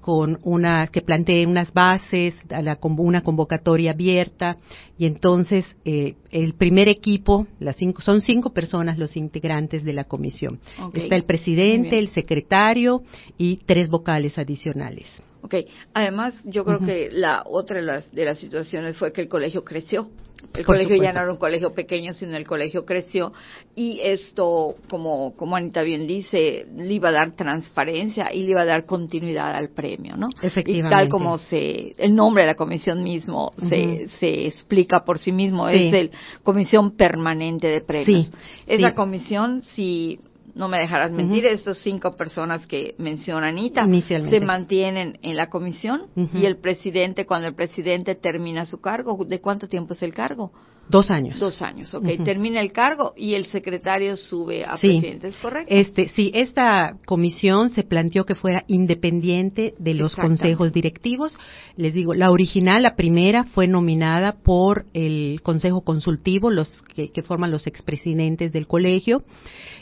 con 0.05 0.38
una 0.43 0.85
que 0.85 1.01
plantee 1.01 1.47
unas 1.47 1.74
bases, 1.74 2.35
a 2.51 2.62
la, 2.62 2.77
una 2.79 3.24
convocatoria 3.24 3.89
abierta 3.89 4.55
y 5.00 5.07
entonces 5.07 5.65
eh, 5.83 6.13
el 6.29 6.53
primer 6.53 6.89
equipo, 6.89 7.47
las 7.59 7.75
cinco, 7.77 8.03
son 8.03 8.21
cinco 8.21 8.53
personas 8.53 9.00
los 9.00 9.17
integrantes 9.17 9.83
de 9.83 9.93
la 9.93 10.03
comisión. 10.03 10.59
Está 10.93 11.15
el 11.15 11.24
presidente, 11.24 11.97
el 11.97 12.09
secretario 12.09 13.01
y 13.39 13.57
tres 13.65 13.89
vocales 13.89 14.38
adicionales. 14.38 15.07
Ok, 15.46 15.54
además 15.94 16.34
yo 16.44 16.66
creo 16.66 16.80
que 16.80 17.10
la 17.12 17.44
otra 17.46 17.75
de 17.75 17.84
las, 17.84 18.12
de 18.12 18.25
las 18.25 18.40
situaciones 18.40 18.98
fue 18.98 19.14
que 19.14 19.22
el 19.22 19.28
colegio 19.28 19.64
creció. 19.64 20.10
El 20.56 20.66
colegio 20.66 20.96
ya 20.96 21.14
no 21.14 21.22
era 21.22 21.32
un 21.32 21.38
colegio 21.38 21.74
pequeño, 21.74 22.14
sino 22.14 22.36
el 22.36 22.48
colegio 22.48 22.84
creció 22.84 23.32
y 23.75 24.00
esto, 24.02 24.75
como, 24.90 25.36
como 25.36 25.56
Anita 25.56 25.84
bien 25.84 26.08
dice, 26.08 26.66
le 26.75 26.94
iba 26.94 27.10
a 27.10 27.12
dar 27.12 27.36
transparencia 27.36 28.34
y 28.34 28.42
le 28.42 28.52
iba 28.52 28.62
a 28.62 28.66
dar 28.66 28.86
continuidad 28.86 29.54
al 29.54 29.70
premio, 29.70 30.18
¿no? 30.18 30.30
Efectivamente. 30.42 30.96
Y 30.96 30.98
tal 30.98 31.10
como 31.10 31.38
se, 31.38 31.94
el 31.98 32.16
nombre 32.16 32.42
de 32.44 32.48
la 32.48 32.56
comisión 32.56 33.04
mismo 33.04 33.54
se, 33.70 34.08
se 34.20 34.48
explica 34.48 35.06
por 35.06 35.20
sí 35.20 35.32
mismo, 35.32 35.70
es 35.70 35.94
el 35.94 36.12
Comisión 36.42 36.92
Permanente 36.92 37.68
de 37.68 37.82
Premios. 37.82 38.32
Esa 38.66 38.96
comisión, 38.96 39.62
si 39.62 40.20
no 40.55 40.69
me 40.69 40.79
dejarás 40.79 41.12
mentir, 41.12 41.45
estos 41.45 41.77
cinco 41.79 42.15
personas 42.15 42.65
que 42.65 42.95
menciona 42.97 43.47
Anita 43.47 43.85
se 44.07 44.39
mantienen 44.39 45.19
en 45.21 45.35
la 45.35 45.50
comisión 45.50 46.07
y 46.33 46.45
el 46.45 46.57
presidente, 46.57 47.25
cuando 47.25 47.47
el 47.47 47.55
presidente 47.55 48.15
termina 48.15 48.65
su 48.65 48.79
cargo, 48.79 49.17
¿de 49.25 49.41
cuánto 49.41 49.67
tiempo 49.67 49.93
es 49.93 50.01
el 50.01 50.13
cargo? 50.13 50.51
Dos 50.88 51.09
años. 51.09 51.39
Dos 51.39 51.63
años, 51.63 51.93
ok. 51.95 52.05
Termina 52.24 52.62
el 52.62 52.71
cargo 52.71 53.13
y 53.17 53.33
el 53.33 53.47
secretario 53.47 54.15
sube 54.15 54.63
a 54.63 54.77
presidente, 54.77 55.29
¿es 55.29 55.38
correcto? 55.38 55.74
Este, 55.74 56.09
sí, 56.09 56.31
esta 56.33 56.97
comisión 57.07 57.69
se 57.71 57.83
planteó 57.83 58.25
que 58.25 58.35
fuera 58.35 58.63
independiente 58.67 59.74
de 59.79 59.95
los 59.95 60.15
consejos 60.15 60.74
directivos. 60.74 61.35
Les 61.75 61.93
digo, 61.93 62.13
la 62.13 62.29
original, 62.29 62.83
la 62.83 62.95
primera, 62.95 63.45
fue 63.45 63.67
nominada 63.67 64.33
por 64.43 64.85
el 64.93 65.41
consejo 65.41 65.81
consultivo, 65.81 66.51
los 66.51 66.83
que, 66.93 67.09
que 67.09 67.24
forman 67.24 67.50
los 67.50 67.65
expresidentes 67.65 68.53
del 68.53 68.67
colegio 68.67 69.24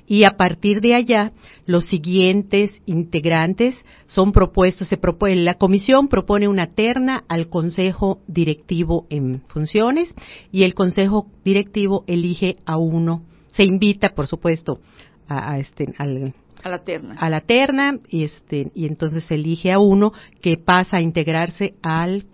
y 0.07 0.25
a 0.25 0.31
partir 0.31 0.81
de 0.81 0.95
allá 0.95 1.31
los 1.65 1.86
siguientes 1.86 2.81
integrantes 2.86 3.75
son 4.07 4.31
propuestos, 4.31 4.88
se 4.88 4.98
propone, 4.98 5.36
la 5.38 5.55
comisión 5.55 6.07
propone 6.07 6.48
una 6.48 6.67
terna 6.67 7.24
al 7.27 7.48
consejo 7.48 8.19
directivo 8.27 9.07
en 9.10 9.41
funciones 9.48 10.13
y 10.51 10.63
el 10.63 10.74
consejo 10.74 11.27
directivo 11.45 12.03
elige 12.07 12.57
a 12.65 12.77
uno, 12.77 13.24
se 13.51 13.63
invita 13.63 14.10
por 14.10 14.27
supuesto 14.27 14.79
a, 15.27 15.57
este 15.57 15.93
al, 15.98 16.33
a 16.63 16.69
la 16.69 16.79
terna. 16.79 17.15
A 17.15 17.29
la 17.29 17.41
terna 17.41 18.00
y 18.10 18.24
este 18.24 18.72
y 18.75 18.86
entonces 18.86 19.24
se 19.24 19.36
elige 19.36 19.72
a 19.72 19.79
uno 19.79 20.12
que 20.41 20.57
pasa 20.57 20.98
a 20.98 21.01
integrarse 21.01 21.75
al, 21.81 22.25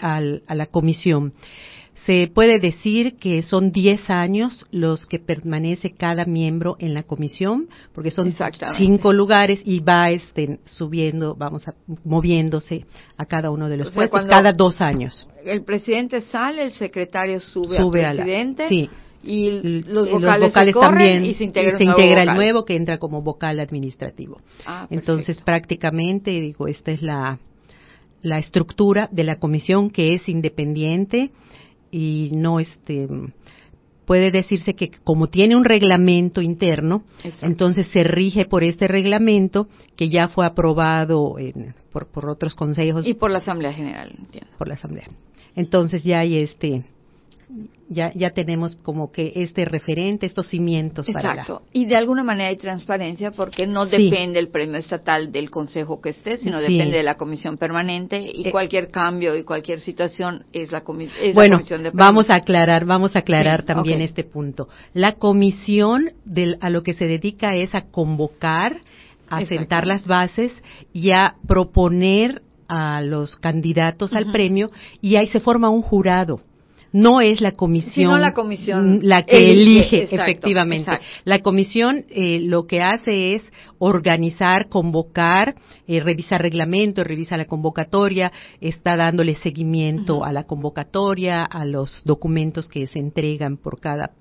al 0.00 0.42
a 0.46 0.54
la 0.54 0.66
comisión 0.66 1.32
se 2.06 2.30
puede 2.32 2.58
decir 2.58 3.16
que 3.16 3.42
son 3.42 3.72
10 3.72 4.10
años 4.10 4.66
los 4.70 5.06
que 5.06 5.18
permanece 5.18 5.92
cada 5.92 6.24
miembro 6.24 6.76
en 6.78 6.94
la 6.94 7.02
comisión, 7.02 7.68
porque 7.94 8.10
son 8.10 8.34
cinco 8.76 9.12
lugares 9.12 9.60
y 9.64 9.80
va 9.80 10.10
este, 10.10 10.60
subiendo, 10.64 11.34
vamos 11.34 11.66
a, 11.66 11.74
moviéndose 12.04 12.84
a 13.16 13.26
cada 13.26 13.50
uno 13.50 13.68
de 13.68 13.76
los 13.78 13.90
puestos 13.90 14.24
cada 14.26 14.52
dos 14.52 14.80
años. 14.80 15.26
El 15.44 15.64
presidente 15.64 16.22
sale, 16.22 16.64
el 16.64 16.72
secretario 16.72 17.40
sube, 17.40 18.04
al 18.04 18.16
presidente. 18.16 18.68
sí. 18.68 18.90
Y 19.20 19.82
los 19.82 20.12
vocales, 20.12 20.54
también 20.54 21.24
y 21.24 21.34
se 21.34 21.42
integra, 21.42 22.22
el 22.22 22.34
nuevo 22.36 22.64
que 22.64 22.76
entra 22.76 22.98
como 22.98 23.20
vocal 23.20 23.58
administrativo. 23.58 24.40
Ah, 24.64 24.86
Entonces 24.90 25.40
prácticamente 25.40 26.30
digo 26.30 26.68
esta 26.68 26.92
es 26.92 27.02
la 27.02 27.40
la 28.22 28.38
estructura 28.38 29.08
de 29.12 29.24
la 29.24 29.38
comisión 29.38 29.90
que 29.90 30.14
es 30.14 30.28
independiente 30.28 31.30
y 31.90 32.30
no 32.32 32.60
este 32.60 33.08
puede 34.04 34.30
decirse 34.30 34.74
que 34.74 34.90
como 35.04 35.26
tiene 35.26 35.54
un 35.54 35.66
reglamento 35.66 36.40
interno, 36.40 37.02
entonces 37.42 37.88
se 37.88 38.04
rige 38.04 38.46
por 38.46 38.64
este 38.64 38.88
reglamento 38.88 39.68
que 39.96 40.08
ya 40.08 40.28
fue 40.28 40.46
aprobado 40.46 41.36
por, 41.92 42.06
por 42.06 42.30
otros 42.30 42.54
consejos. 42.54 43.06
Y 43.06 43.12
por 43.12 43.30
la 43.30 43.38
Asamblea 43.38 43.72
General, 43.74 44.10
entiendo. 44.18 44.50
Por 44.56 44.66
la 44.66 44.74
Asamblea. 44.74 45.08
Entonces 45.54 46.04
ya 46.04 46.20
hay 46.20 46.38
este 46.38 46.84
ya, 47.88 48.12
ya 48.14 48.30
tenemos 48.30 48.76
como 48.76 49.10
que 49.10 49.32
este 49.36 49.64
referente, 49.64 50.26
estos 50.26 50.48
cimientos 50.48 51.08
Exacto. 51.08 51.62
Y 51.72 51.86
de 51.86 51.96
alguna 51.96 52.22
manera 52.22 52.50
hay 52.50 52.56
transparencia 52.56 53.30
porque 53.30 53.66
no 53.66 53.86
depende 53.86 54.38
el 54.38 54.48
premio 54.48 54.76
estatal 54.76 55.32
del 55.32 55.50
consejo 55.50 56.00
que 56.00 56.10
esté, 56.10 56.36
sino 56.38 56.60
depende 56.60 56.98
de 56.98 57.02
la 57.02 57.16
comisión 57.16 57.56
permanente 57.56 58.20
y 58.20 58.48
eh, 58.48 58.50
cualquier 58.50 58.90
cambio 58.90 59.36
y 59.36 59.44
cualquier 59.44 59.80
situación 59.80 60.44
es 60.52 60.70
la, 60.70 60.82
comisión 60.82 61.32
bueno, 61.32 61.60
vamos 61.94 62.28
a 62.28 62.36
aclarar, 62.36 62.84
vamos 62.84 63.16
a 63.16 63.20
aclarar 63.20 63.62
también 63.62 64.02
este 64.02 64.24
punto. 64.24 64.68
La 64.92 65.12
comisión 65.12 66.10
del, 66.24 66.58
a 66.60 66.68
lo 66.68 66.82
que 66.82 66.92
se 66.92 67.06
dedica 67.06 67.56
es 67.56 67.74
a 67.74 67.82
convocar, 67.82 68.80
a 69.30 69.44
sentar 69.46 69.86
las 69.86 70.06
bases 70.06 70.52
y 70.92 71.12
a 71.12 71.36
proponer 71.46 72.42
a 72.68 73.00
los 73.00 73.36
candidatos 73.36 74.12
al 74.12 74.30
premio 74.30 74.70
y 75.00 75.16
ahí 75.16 75.28
se 75.28 75.40
forma 75.40 75.70
un 75.70 75.80
jurado 75.80 76.40
no 76.92 77.20
es 77.20 77.40
la 77.40 77.52
comisión, 77.52 78.20
la, 78.20 78.32
comisión 78.32 79.00
la 79.02 79.22
que 79.24 79.50
elige, 79.50 80.04
efectivamente. 80.04 80.90
La 81.24 81.40
comisión 81.40 82.04
eh, 82.08 82.40
lo 82.40 82.66
que 82.66 82.80
hace 82.80 83.34
es 83.34 83.42
organizar, 83.78 84.68
convocar, 84.68 85.54
eh, 85.86 86.00
revisa 86.00 86.38
reglamento, 86.38 87.04
revisa 87.04 87.36
la 87.36 87.46
convocatoria, 87.46 88.32
está 88.60 88.96
dándole 88.96 89.34
seguimiento 89.36 90.24
a 90.24 90.32
la 90.32 90.44
convocatoria, 90.44 91.44
a 91.44 91.64
los 91.64 92.02
documentos 92.04 92.68
que 92.68 92.86
se 92.86 92.98
entregan 92.98 93.56
por 93.56 93.80
cada 93.80 94.12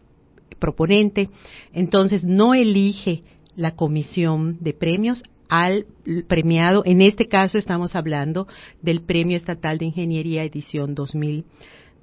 proponente. 0.59 1.29
Entonces, 1.73 2.23
no 2.23 2.53
elige 2.53 3.21
la 3.55 3.71
comisión 3.71 4.57
de 4.59 4.73
premios 4.73 5.23
al 5.49 5.85
premiado. 6.27 6.83
En 6.85 7.01
este 7.01 7.27
caso 7.27 7.57
estamos 7.57 7.95
hablando 7.95 8.47
del 8.81 9.01
Premio 9.01 9.37
Estatal 9.37 9.77
de 9.77 9.85
Ingeniería 9.85 10.43
edición 10.43 10.93
2000 10.93 11.45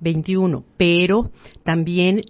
21, 0.05 0.65
pero 0.77 1.31
también 1.65 2.23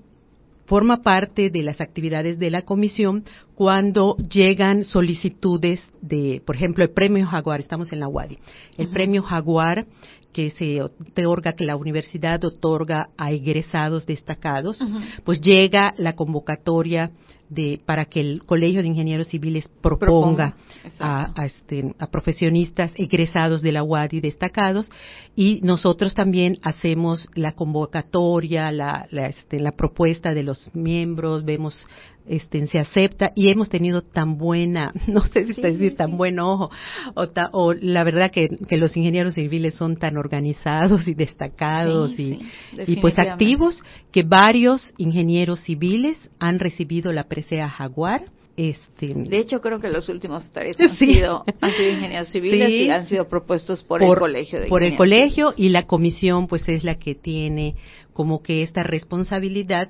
forma 0.65 1.03
parte 1.03 1.51
de 1.51 1.63
las 1.63 1.81
actividades 1.81 2.39
de 2.39 2.51
la 2.51 2.63
comisión 2.63 3.25
cuando 3.55 4.17
llegan 4.17 4.83
solicitudes 4.85 5.83
de, 6.01 6.43
por 6.47 6.57
ejemplo, 6.57 6.83
el 6.83 6.91
premio 6.91 7.27
Jaguar, 7.27 7.61
estamos 7.61 7.93
en 7.93 8.01
la 8.01 8.09
UADI, 8.09 8.39
el 8.79 8.89
premio 8.89 9.23
Jaguar 9.23 9.87
que 10.35 10.51
se 10.51 10.83
otorga, 10.83 11.53
que 11.53 11.65
la 11.65 11.77
universidad 11.77 12.45
otorga 12.45 13.11
a 13.17 13.31
egresados 13.31 14.05
destacados, 14.05 14.85
pues 15.25 15.41
llega 15.41 15.95
la 15.97 16.15
convocatoria 16.15 17.13
de, 17.49 17.81
para 17.87 18.07
que 18.07 18.21
el 18.21 18.43
Colegio 18.45 18.83
de 18.83 18.89
Ingenieros 18.89 19.29
Civiles 19.29 19.71
proponga, 19.81 20.57
a, 20.99 21.33
este, 21.45 21.95
a, 21.99 22.09
profesionistas 22.09 22.93
egresados 22.97 23.63
de 23.63 23.71
la 23.71 23.85
UADI 23.85 24.21
destacados. 24.21 24.91
Y 25.37 25.61
nosotros 25.63 26.15
también 26.15 26.59
hacemos 26.63 27.29
la 27.35 27.53
convocatoria, 27.53 28.73
la, 28.73 29.07
la, 29.11 29.27
este, 29.27 29.61
la 29.61 29.71
propuesta 29.71 30.35
de 30.35 30.43
los 30.43 30.75
miembros, 30.75 31.45
vemos 31.45 31.87
este, 32.27 32.67
se 32.67 32.79
acepta 32.79 33.33
y 33.35 33.51
hemos 33.51 33.69
tenido 33.69 34.03
tan 34.03 34.39
buena, 34.39 34.93
no 35.07 35.21
sé 35.23 35.45
si 35.45 35.53
está 35.53 35.69
decir 35.69 35.97
tan 35.97 36.17
buen 36.17 36.39
ojo, 36.39 36.71
o, 37.15 37.27
o 37.53 37.75
la 37.75 38.05
verdad 38.05 38.31
que, 38.31 38.49
que, 38.49 38.77
los 38.77 38.97
ingenieros 38.97 39.35
civiles 39.35 39.75
son 39.75 39.97
tan 39.97 40.17
organizados 40.17 41.07
y 41.07 41.15
destacados 41.15 42.19
y, 42.19 42.39
y, 42.87 42.97
pues 42.97 43.19
activos 43.19 43.83
que 44.11 44.23
varios 44.23 44.93
ingenieros 44.97 45.61
civiles 45.61 46.19
han 46.39 46.59
recibido 46.59 47.13
la 47.13 47.25
presea 47.25 47.69
Jaguar. 47.69 48.25
Este, 48.57 49.13
de 49.13 49.39
hecho, 49.39 49.61
creo 49.61 49.81
que 49.81 49.89
los 49.89 50.09
últimos 50.09 50.49
tres 50.53 50.77
han, 50.81 50.97
sido, 50.97 51.45
han 51.61 51.73
sido 51.73 51.91
ingenieros 51.91 52.29
civiles 52.29 52.71
y 52.71 52.89
han 52.89 53.09
sido 53.09 53.27
propuestos 53.29 53.83
por, 53.83 54.03
el 54.03 54.17
colegio. 54.17 54.61
De 54.61 54.69
por 54.69 54.83
el 54.85 54.97
colegio 54.97 55.55
y 55.57 55.71
la 55.71 55.87
comisión, 55.87 56.47
pues 56.47 56.69
es 56.69 56.85
la 56.85 56.95
que 56.95 57.17
tiene 57.17 57.75
como 58.13 58.43
que 58.43 58.63
esta 58.63 58.85
responsabilidad 58.85 59.89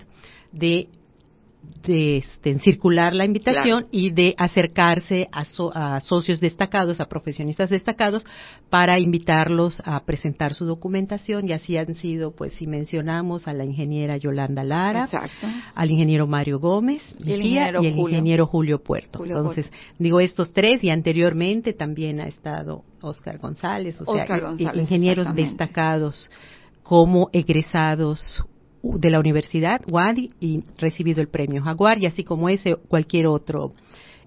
de 0.50 0.88
de 1.86 2.18
este, 2.18 2.58
circular 2.60 3.12
la 3.12 3.24
invitación 3.24 3.86
y 3.90 4.10
de 4.10 4.34
acercarse 4.38 5.28
a, 5.30 5.44
a, 5.74 6.00
socios 6.00 6.40
destacados, 6.40 7.00
a 7.00 7.08
profesionistas 7.08 7.70
destacados, 7.70 8.24
para 8.70 8.98
invitarlos 8.98 9.82
a 9.84 10.02
presentar 10.04 10.54
su 10.54 10.64
documentación. 10.64 11.48
Y 11.48 11.52
así 11.52 11.76
han 11.76 11.94
sido, 11.96 12.32
pues, 12.32 12.54
si 12.54 12.66
mencionamos 12.66 13.46
a 13.46 13.52
la 13.52 13.64
ingeniera 13.64 14.16
Yolanda 14.16 14.64
Lara, 14.64 15.08
al 15.74 15.90
ingeniero 15.90 16.26
Mario 16.26 16.58
Gómez 16.58 17.02
y 17.22 17.32
el, 17.32 17.42
ingeniero, 17.42 18.46
Julio. 18.46 18.82
Puerto. 18.82 19.24
Entonces, 19.24 19.70
digo 19.98 20.20
estos 20.20 20.52
tres 20.52 20.82
y 20.82 20.90
anteriormente 20.90 21.72
también 21.72 22.20
ha 22.20 22.26
estado 22.26 22.82
Oscar 23.00 23.38
González, 23.38 24.00
o 24.00 24.14
sea, 24.14 24.26
ingenieros 24.74 25.34
destacados 25.34 26.30
como 26.82 27.30
egresados 27.32 28.44
de 28.84 29.10
la 29.10 29.18
Universidad 29.18 29.80
Wadi 29.90 30.30
y 30.40 30.62
recibido 30.76 31.20
el 31.20 31.28
premio 31.28 31.62
Jaguar 31.62 31.98
y 31.98 32.06
así 32.06 32.22
como 32.24 32.48
ese 32.48 32.76
cualquier 32.76 33.26
otro 33.26 33.72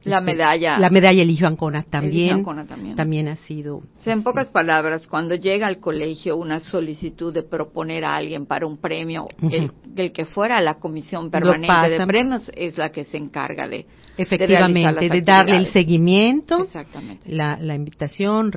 la 0.04 0.20
este, 0.20 0.32
medalla. 0.32 0.80
la 0.80 0.90
medalla 0.90 1.22
Eligio 1.22 1.48
Ancona 1.48 1.84
también, 1.84 2.44
también. 2.44 2.96
También 2.96 3.28
ha 3.28 3.36
sido 3.36 3.82
en 4.06 4.24
pocas 4.24 4.48
palabras 4.48 5.08
cuando 5.08 5.36
llega 5.36 5.68
al 5.68 5.80
colegio 5.80 6.38
una 6.38 6.60
solicitud 6.60 7.34
de 7.34 7.44
proponer 7.44 8.06
a 8.06 8.16
alguien 8.16 8.46
para 8.46 8.66
un 8.66 8.78
premio 8.78 9.28
el, 9.52 9.72
que 10.12 10.26
fuera 10.26 10.62
la 10.62 10.76
comisión 10.76 11.30
permanente 11.30 11.90
de 11.90 12.06
premios 12.06 12.52
es 12.56 12.78
la 12.78 12.92
que 12.92 13.04
se 13.04 13.18
encarga 13.18 13.68
de 13.68 13.86
efectivamente 14.16 15.10
de, 15.10 15.22
darle 15.22 15.58
el 15.58 15.68
seguimiento 15.68 16.64
exactamente. 16.64 17.30
la, 17.30 17.58
la 17.60 17.76
invitación 17.76 18.52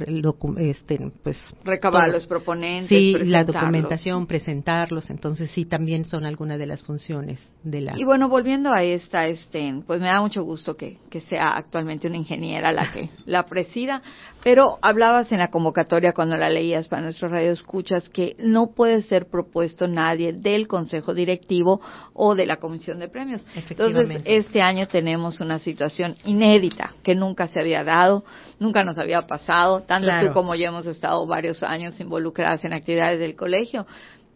este 0.58 1.10
pues 1.22 1.38
recabar 1.64 2.10
los 2.10 2.26
proponentes 2.26 2.88
sí 2.88 3.14
la 3.24 3.44
documentación 3.44 4.26
presentarlos 4.26 5.10
entonces 5.10 5.50
sí 5.50 5.64
también 5.64 6.04
son 6.04 6.24
algunas 6.24 6.58
de 6.58 6.66
las 6.66 6.82
funciones 6.82 7.42
de 7.62 7.80
la 7.80 7.98
y 7.98 8.04
bueno 8.04 8.28
volviendo 8.28 8.72
a 8.72 8.82
esta 8.82 9.26
este 9.26 9.82
pues 9.86 10.00
me 10.00 10.06
da 10.06 10.20
mucho 10.20 10.42
gusto 10.44 10.76
que, 10.76 10.98
que 11.10 11.20
sea 11.30 11.56
actualmente 11.56 12.06
una 12.06 12.18
ingeniera 12.18 12.72
la 12.72 12.92
que 12.92 13.08
la 13.24 13.46
presida 13.46 14.02
pero 14.44 14.78
hablabas 14.82 15.32
en 15.32 15.38
la 15.38 15.48
convocatoria 15.48 16.12
cuando 16.12 16.36
la 16.36 16.50
leías 16.50 16.88
para 16.88 17.02
nuestro 17.02 17.28
radio 17.28 17.52
escuchas 17.52 18.08
que 18.10 18.36
no 18.38 18.72
puede 18.74 19.02
ser 19.02 19.30
propuesto 19.30 19.88
nadie 19.88 20.34
del 20.34 20.68
consejo 20.68 21.14
directivo 21.14 21.80
o 22.12 22.34
de 22.34 22.44
la 22.44 22.56
comisión 22.56 22.98
de 22.98 23.08
premios 23.08 23.46
entonces 23.68 24.20
este 24.24 24.60
año 24.60 24.86
tenemos 24.88 25.40
una 25.40 25.58
situación 25.58 26.16
inédita 26.24 26.94
que 27.02 27.14
nunca 27.14 27.48
se 27.48 27.60
había 27.60 27.84
dado, 27.84 28.24
nunca 28.58 28.84
nos 28.84 28.98
había 28.98 29.26
pasado, 29.26 29.82
tanto 29.82 30.10
tú 30.20 30.32
como 30.32 30.54
yo 30.54 30.68
hemos 30.68 30.86
estado 30.86 31.26
varios 31.26 31.62
años 31.62 31.98
involucradas 32.00 32.64
en 32.64 32.72
actividades 32.72 33.18
del 33.18 33.36
colegio. 33.36 33.86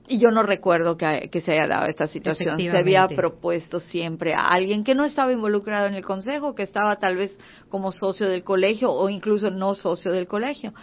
Y 0.06 0.18
yo 0.18 0.30
no 0.30 0.42
recuerdo 0.42 0.96
que, 0.96 1.42
se 1.44 1.52
haya 1.52 1.66
dado 1.66 1.86
esta 1.86 2.06
situación. 2.06 2.58
Se 2.58 2.76
había 2.76 3.08
propuesto 3.08 3.80
siempre 3.80 4.34
a 4.34 4.48
alguien 4.48 4.84
que 4.84 4.94
no 4.94 5.04
estaba 5.04 5.32
involucrado 5.32 5.86
en 5.86 5.94
el 5.94 6.04
consejo, 6.04 6.54
que 6.54 6.62
estaba 6.62 6.96
tal 6.96 7.16
vez 7.16 7.32
como 7.68 7.90
socio 7.90 8.28
del 8.28 8.44
colegio 8.44 8.92
o 8.92 9.08
incluso 9.08 9.50
no 9.50 9.74
socio 9.74 10.12
del 10.12 10.26
colegio. 10.26 10.74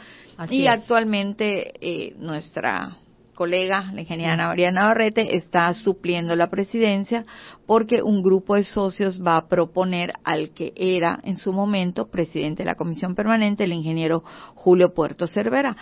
y 0.49 0.65
actualmente 0.65 1.73
eh, 1.81 2.15
nuestra 2.17 2.97
colega, 3.33 3.91
la 3.93 4.01
ingeniera 4.01 4.33
Ana 4.33 4.47
María 4.47 4.71
Navarrete, 4.71 5.35
está 5.35 5.73
supliendo 5.73 6.35
la 6.35 6.49
presidencia 6.49 7.25
porque 7.65 8.01
un 8.01 8.21
grupo 8.21 8.55
de 8.55 8.63
socios 8.63 9.21
va 9.21 9.37
a 9.37 9.47
proponer 9.47 10.13
al 10.23 10.49
que 10.51 10.73
era 10.75 11.19
en 11.23 11.37
su 11.37 11.53
momento 11.53 12.09
presidente 12.09 12.63
de 12.63 12.67
la 12.67 12.75
comisión 12.75 13.15
permanente, 13.15 13.63
el 13.63 13.73
ingeniero 13.73 14.23
Julio 14.55 14.93
Puerto 14.93 15.27
Cervera. 15.27 15.75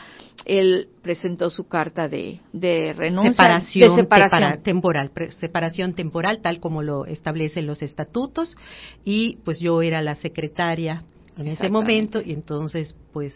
Él 0.45 0.89
presentó 1.01 1.49
su 1.49 1.67
carta 1.67 2.07
de, 2.07 2.39
de 2.53 2.93
renuncia, 2.93 3.31
separación, 3.31 3.95
de 3.95 4.01
separación. 4.01 4.63
temporal, 4.63 5.11
separación 5.39 5.93
temporal, 5.93 6.41
tal 6.41 6.59
como 6.59 6.81
lo 6.83 7.05
establecen 7.05 7.65
los 7.65 7.81
estatutos, 7.81 8.55
y 9.03 9.37
pues 9.43 9.59
yo 9.59 9.81
era 9.81 10.01
la 10.01 10.15
secretaria 10.15 11.03
en 11.37 11.47
ese 11.47 11.69
momento, 11.69 12.21
y 12.21 12.33
entonces 12.33 12.95
pues 13.13 13.33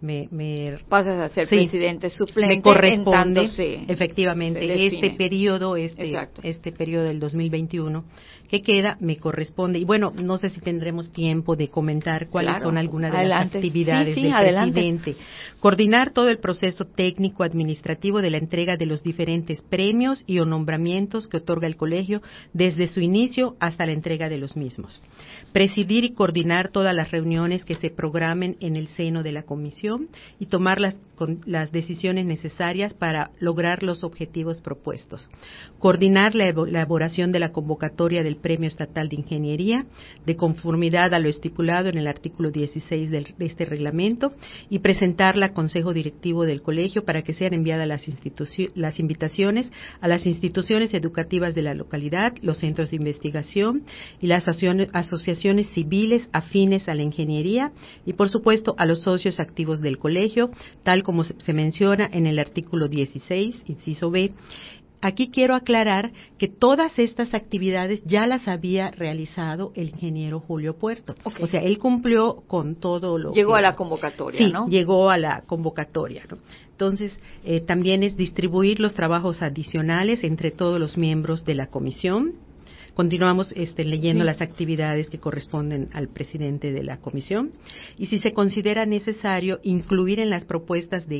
me, 0.00 0.28
me 0.30 0.76
pasas 0.88 1.18
a 1.18 1.34
ser 1.34 1.48
presidente 1.48 2.10
suplente 2.10 2.56
me 2.56 2.62
corresponde 2.62 3.50
efectivamente 3.88 4.86
este 4.86 5.10
periodo 5.12 5.76
este 5.76 6.12
este 6.42 6.72
periodo 6.72 7.04
del 7.04 7.18
2021 7.18 8.04
que 8.46 8.62
queda 8.62 8.96
me 9.00 9.16
corresponde. 9.16 9.78
Y 9.78 9.84
bueno 9.84 10.12
no 10.16 10.38
sé 10.38 10.50
si 10.50 10.60
tendremos 10.60 11.10
tiempo 11.10 11.56
de 11.56 11.68
comentar 11.68 12.28
cuáles 12.28 12.62
son 12.62 12.78
algunas 12.78 13.12
de 13.12 13.26
las 13.26 13.46
actividades 13.46 14.14
del 14.14 14.32
presidente. 14.32 15.16
Coordinar 15.60 16.10
todo 16.10 16.28
el 16.28 16.38
proceso 16.38 16.84
técnico 16.84 17.42
administrativo 17.42 18.22
de 18.22 18.30
la 18.30 18.36
entrega 18.36 18.76
de 18.76 18.86
los 18.86 19.02
diferentes 19.02 19.62
premios 19.62 20.22
y 20.26 20.38
o 20.38 20.44
nombramientos 20.44 21.28
que 21.28 21.38
otorga 21.38 21.66
el 21.66 21.76
colegio 21.76 22.22
desde 22.52 22.88
su 22.88 23.00
inicio 23.00 23.56
hasta 23.58 23.86
la 23.86 23.92
entrega 23.92 24.28
de 24.28 24.38
los 24.38 24.56
mismos. 24.56 25.00
Presidir 25.52 26.04
y 26.04 26.10
coordinar 26.10 26.68
todas 26.68 26.94
las 26.94 27.10
reuniones 27.10 27.64
que 27.64 27.74
se 27.74 27.90
programen 27.90 28.56
en 28.60 28.76
el 28.76 28.88
seno 28.88 29.22
de 29.22 29.32
la 29.32 29.42
comisión 29.42 30.08
y 30.38 30.46
tomar 30.46 30.80
las, 30.80 30.96
las 31.46 31.72
decisiones 31.72 32.26
necesarias 32.26 32.94
para 32.94 33.30
lograr 33.40 33.82
los 33.82 34.04
objetivos 34.04 34.60
propuestos. 34.60 35.28
Coordinar 35.78 36.34
la 36.34 36.48
elaboración 36.48 37.32
de 37.32 37.40
la 37.40 37.52
convocatoria 37.52 38.22
del 38.22 38.35
Premio 38.36 38.68
Estatal 38.68 39.08
de 39.08 39.16
Ingeniería 39.16 39.86
de 40.24 40.36
conformidad 40.36 41.14
a 41.14 41.18
lo 41.18 41.28
estipulado 41.28 41.88
en 41.88 41.98
el 41.98 42.06
artículo 42.06 42.50
16 42.50 43.10
de 43.10 43.34
este 43.40 43.64
reglamento 43.64 44.32
y 44.70 44.80
presentarla 44.80 45.46
al 45.46 45.52
Consejo 45.52 45.92
Directivo 45.92 46.44
del 46.44 46.62
Colegio 46.62 47.04
para 47.04 47.22
que 47.22 47.32
sean 47.32 47.54
enviadas 47.54 47.88
las, 47.88 48.02
las 48.74 48.98
invitaciones 48.98 49.70
a 50.00 50.08
las 50.08 50.26
instituciones 50.26 50.94
educativas 50.94 51.54
de 51.54 51.62
la 51.62 51.74
localidad, 51.74 52.34
los 52.42 52.58
centros 52.58 52.90
de 52.90 52.96
investigación 52.96 53.84
y 54.20 54.26
las 54.26 54.46
asociaciones 54.48 55.68
civiles 55.70 56.28
afines 56.32 56.88
a 56.88 56.94
la 56.94 57.02
ingeniería 57.02 57.72
y, 58.04 58.12
por 58.12 58.28
supuesto, 58.28 58.74
a 58.78 58.86
los 58.86 59.02
socios 59.02 59.40
activos 59.40 59.80
del 59.80 59.98
colegio, 59.98 60.50
tal 60.82 61.02
como 61.02 61.24
se 61.24 61.52
menciona 61.52 62.08
en 62.12 62.26
el 62.26 62.38
artículo 62.38 62.88
16, 62.88 63.62
inciso 63.66 64.10
B. 64.10 64.32
Aquí 65.00 65.28
quiero 65.28 65.54
aclarar 65.54 66.12
que 66.38 66.48
todas 66.48 66.98
estas 66.98 67.34
actividades 67.34 68.02
ya 68.04 68.26
las 68.26 68.48
había 68.48 68.90
realizado 68.90 69.72
el 69.74 69.90
ingeniero 69.90 70.40
Julio 70.40 70.78
Puerto. 70.78 71.14
O 71.40 71.46
sea, 71.46 71.60
él 71.60 71.78
cumplió 71.78 72.42
con 72.46 72.76
todo 72.76 73.18
lo 73.18 73.32
Llegó 73.32 73.56
a 73.56 73.60
la 73.60 73.74
convocatoria, 73.74 74.38
sí, 74.38 74.52
llegó 74.70 75.10
a 75.10 75.18
la 75.18 75.42
convocatoria, 75.42 76.24
Entonces, 76.70 77.18
eh, 77.44 77.60
también 77.60 78.02
es 78.02 78.16
distribuir 78.16 78.80
los 78.80 78.94
trabajos 78.94 79.42
adicionales 79.42 80.24
entre 80.24 80.50
todos 80.50 80.80
los 80.80 80.96
miembros 80.96 81.44
de 81.44 81.54
la 81.54 81.66
comisión, 81.66 82.34
Continuamos 82.96 83.52
este, 83.52 83.84
leyendo 83.84 84.24
las 84.24 84.40
actividades 84.40 85.10
que 85.10 85.20
corresponden 85.20 85.90
al 85.92 86.08
presidente 86.08 86.72
de 86.72 86.82
la 86.82 86.96
comisión. 86.96 87.50
Y 87.98 88.06
si 88.06 88.20
se 88.20 88.32
considera 88.32 88.86
necesario 88.86 89.60
incluir 89.62 90.18
en 90.18 90.30
las 90.30 90.46
propuestas 90.46 91.06
de 91.06 91.16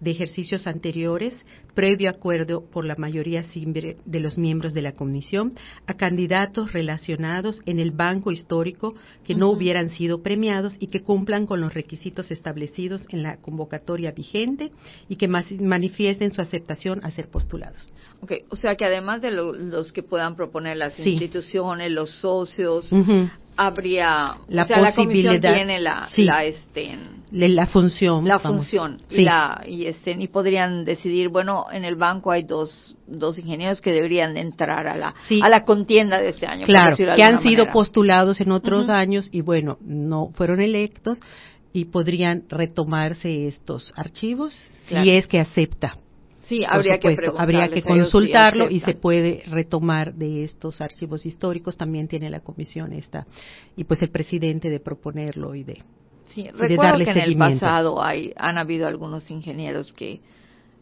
de 0.00 0.10
ejercicios 0.10 0.66
anteriores, 0.66 1.34
previo 1.74 2.10
acuerdo 2.10 2.64
por 2.64 2.84
la 2.84 2.96
mayoría 2.96 3.42
simple 3.44 3.96
de 4.04 4.20
los 4.20 4.38
miembros 4.38 4.74
de 4.74 4.82
la 4.82 4.92
comisión, 4.92 5.54
a 5.86 5.94
candidatos 5.94 6.72
relacionados 6.72 7.60
en 7.66 7.78
el 7.78 7.90
banco 7.90 8.32
histórico 8.32 8.94
que 9.24 9.34
no 9.34 9.50
hubieran 9.50 9.90
sido 9.90 10.22
premiados 10.22 10.76
y 10.78 10.88
que 10.88 11.02
cumplan 11.02 11.46
con 11.46 11.60
los 11.60 11.74
requisitos 11.74 12.30
establecidos 12.30 13.04
en 13.10 13.22
la 13.22 13.36
convocatoria 13.36 14.12
vigente 14.12 14.70
y 15.08 15.16
que 15.16 15.28
manifiesten 15.28 16.32
su 16.32 16.40
aceptación 16.40 17.00
a 17.02 17.10
ser 17.10 17.28
postulados. 17.28 17.88
Okay, 18.20 18.40
o 18.48 18.56
sea 18.56 18.76
que 18.76 18.84
además 18.84 19.20
de 19.20 19.30
los 19.30 19.92
que 19.92 20.02
puedan 20.02 20.36
proponer 20.36 20.76
las 20.76 20.98
instituciones, 20.98 21.90
los 21.90 22.10
socios, 22.10 22.90
habría 23.56 24.36
la 24.48 24.64
o 24.64 24.66
sea, 24.66 24.80
la 24.80 24.94
comisión 24.94 25.40
tiene 25.40 25.80
la, 25.80 26.08
la 26.16 26.44
este 26.44 26.96
la 27.30 27.66
función 27.66 28.26
la 28.26 28.38
función 28.38 29.00
y 29.10 29.22
la 29.22 29.64
y 29.66 29.86
este 29.86 30.12
y 30.12 30.28
podrían 30.28 30.84
decidir 30.84 31.28
bueno 31.28 31.66
en 31.72 31.84
el 31.84 31.96
banco 31.96 32.30
hay 32.30 32.44
dos 32.44 32.94
dos 33.06 33.38
ingenieros 33.38 33.80
que 33.80 33.92
deberían 33.92 34.36
entrar 34.36 34.86
a 34.86 34.96
la 34.96 35.14
a 35.42 35.48
la 35.48 35.64
contienda 35.64 36.20
de 36.20 36.28
este 36.30 36.46
año 36.46 36.66
claro 36.66 36.96
que 36.96 37.22
han 37.22 37.42
sido 37.42 37.70
postulados 37.72 38.40
en 38.40 38.52
otros 38.52 38.88
años 38.88 39.28
y 39.32 39.40
bueno 39.40 39.78
no 39.80 40.30
fueron 40.34 40.60
electos 40.60 41.18
y 41.72 41.86
podrían 41.86 42.44
retomarse 42.48 43.48
estos 43.48 43.92
archivos 43.96 44.54
si 44.86 45.10
es 45.10 45.26
que 45.26 45.40
acepta 45.40 45.96
Sí, 46.48 46.62
habría 46.66 47.00
que 47.00 47.16
habría 47.36 47.68
que 47.68 47.82
consultarlo 47.82 48.70
y 48.70 48.78
se 48.78 48.94
puede 48.94 49.42
retomar 49.48 50.14
de 50.14 50.44
estos 50.44 50.80
archivos 50.80 51.26
históricos. 51.26 51.76
También 51.76 52.06
tiene 52.06 52.30
la 52.30 52.38
comisión 52.38 52.92
esta 52.92 53.26
y 53.76 53.82
pues 53.82 54.00
el 54.02 54.10
presidente 54.10 54.70
de 54.70 54.78
proponerlo 54.78 55.56
y 55.56 55.64
de, 55.64 55.82
sí, 56.28 56.48
recuerdo 56.52 56.98
que 56.98 57.10
en 57.10 57.18
el 57.18 57.36
pasado 57.36 58.02
hay, 58.02 58.32
han 58.36 58.58
habido 58.58 58.86
algunos 58.86 59.30
ingenieros 59.30 59.92
que 59.92 60.20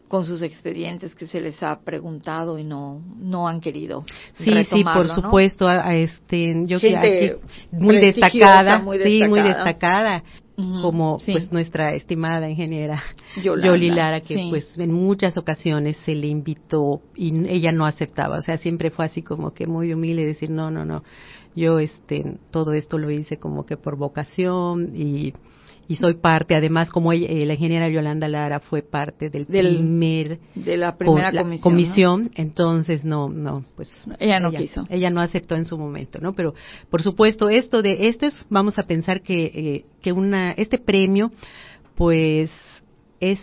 con 0.07 0.25
sus 0.25 0.41
expedientes 0.41 1.15
que 1.15 1.27
se 1.27 1.41
les 1.41 1.61
ha 1.63 1.79
preguntado 1.79 2.59
y 2.59 2.63
no 2.63 3.01
no 3.17 3.47
han 3.47 3.59
querido 3.59 4.05
sí 4.33 4.51
sí 4.65 4.83
por 4.83 5.09
supuesto 5.09 5.67
a, 5.67 5.95
este 5.95 6.53
yo 6.67 6.79
que 6.79 7.37
muy 7.71 7.97
destacada, 7.97 8.79
muy 8.79 8.99
destacada 8.99 9.25
sí 9.25 9.29
muy 9.29 9.41
destacada 9.41 10.23
como 10.55 11.17
pues 11.25 11.51
nuestra 11.51 11.93
estimada 11.95 12.49
ingeniera 12.49 13.03
Yoli 13.43 13.89
Lara, 13.89 14.21
que 14.21 14.47
pues 14.49 14.77
en 14.77 14.93
muchas 14.93 15.37
ocasiones 15.37 15.97
se 16.05 16.15
le 16.15 16.27
invitó 16.27 17.01
y 17.15 17.47
ella 17.47 17.71
no 17.71 17.85
aceptaba, 17.85 18.37
o 18.37 18.41
sea, 18.41 18.57
siempre 18.57 18.89
fue 18.89 19.05
así 19.05 19.21
como 19.21 19.53
que 19.53 19.67
muy 19.67 19.93
humilde 19.93 20.25
decir, 20.25 20.49
no, 20.49 20.71
no, 20.71 20.85
no, 20.85 21.03
yo 21.55 21.79
este, 21.79 22.37
todo 22.51 22.73
esto 22.73 22.97
lo 22.97 23.11
hice 23.11 23.37
como 23.37 23.65
que 23.65 23.75
por 23.75 23.97
vocación 23.97 24.91
y 24.95 25.33
y 25.87 25.95
soy 25.97 26.15
parte, 26.15 26.55
además 26.55 26.89
como 26.89 27.13
eh, 27.13 27.45
la 27.45 27.53
ingeniera 27.53 27.89
Yolanda 27.89 28.27
Lara 28.27 28.59
fue 28.59 28.81
parte 28.81 29.29
del, 29.29 29.45
primer 29.45 30.39
de 30.55 30.77
la 30.77 30.97
primera 30.97 31.31
comisión, 31.61 32.31
entonces 32.35 33.03
no, 33.03 33.29
no, 33.29 33.63
pues 33.75 33.91
ella 34.19 34.39
no 34.39 34.51
quiso, 34.51 34.85
ella 34.89 35.09
no 35.09 35.21
aceptó 35.21 35.55
en 35.55 35.65
su 35.65 35.77
momento, 35.77 36.19
¿no? 36.19 36.33
Pero 36.33 36.53
por 36.89 37.01
supuesto 37.01 37.49
esto 37.49 37.81
de 37.81 38.07
este 38.07 38.27
es, 38.27 38.35
vamos 38.49 38.79
a 38.79 38.83
pensar 38.83 39.21
que 39.21 39.43
eh, 39.45 39.85
que 40.01 40.11
una 40.11 40.51
este 40.51 40.77
premio, 40.77 41.31
pues 41.95 42.51
es 43.19 43.39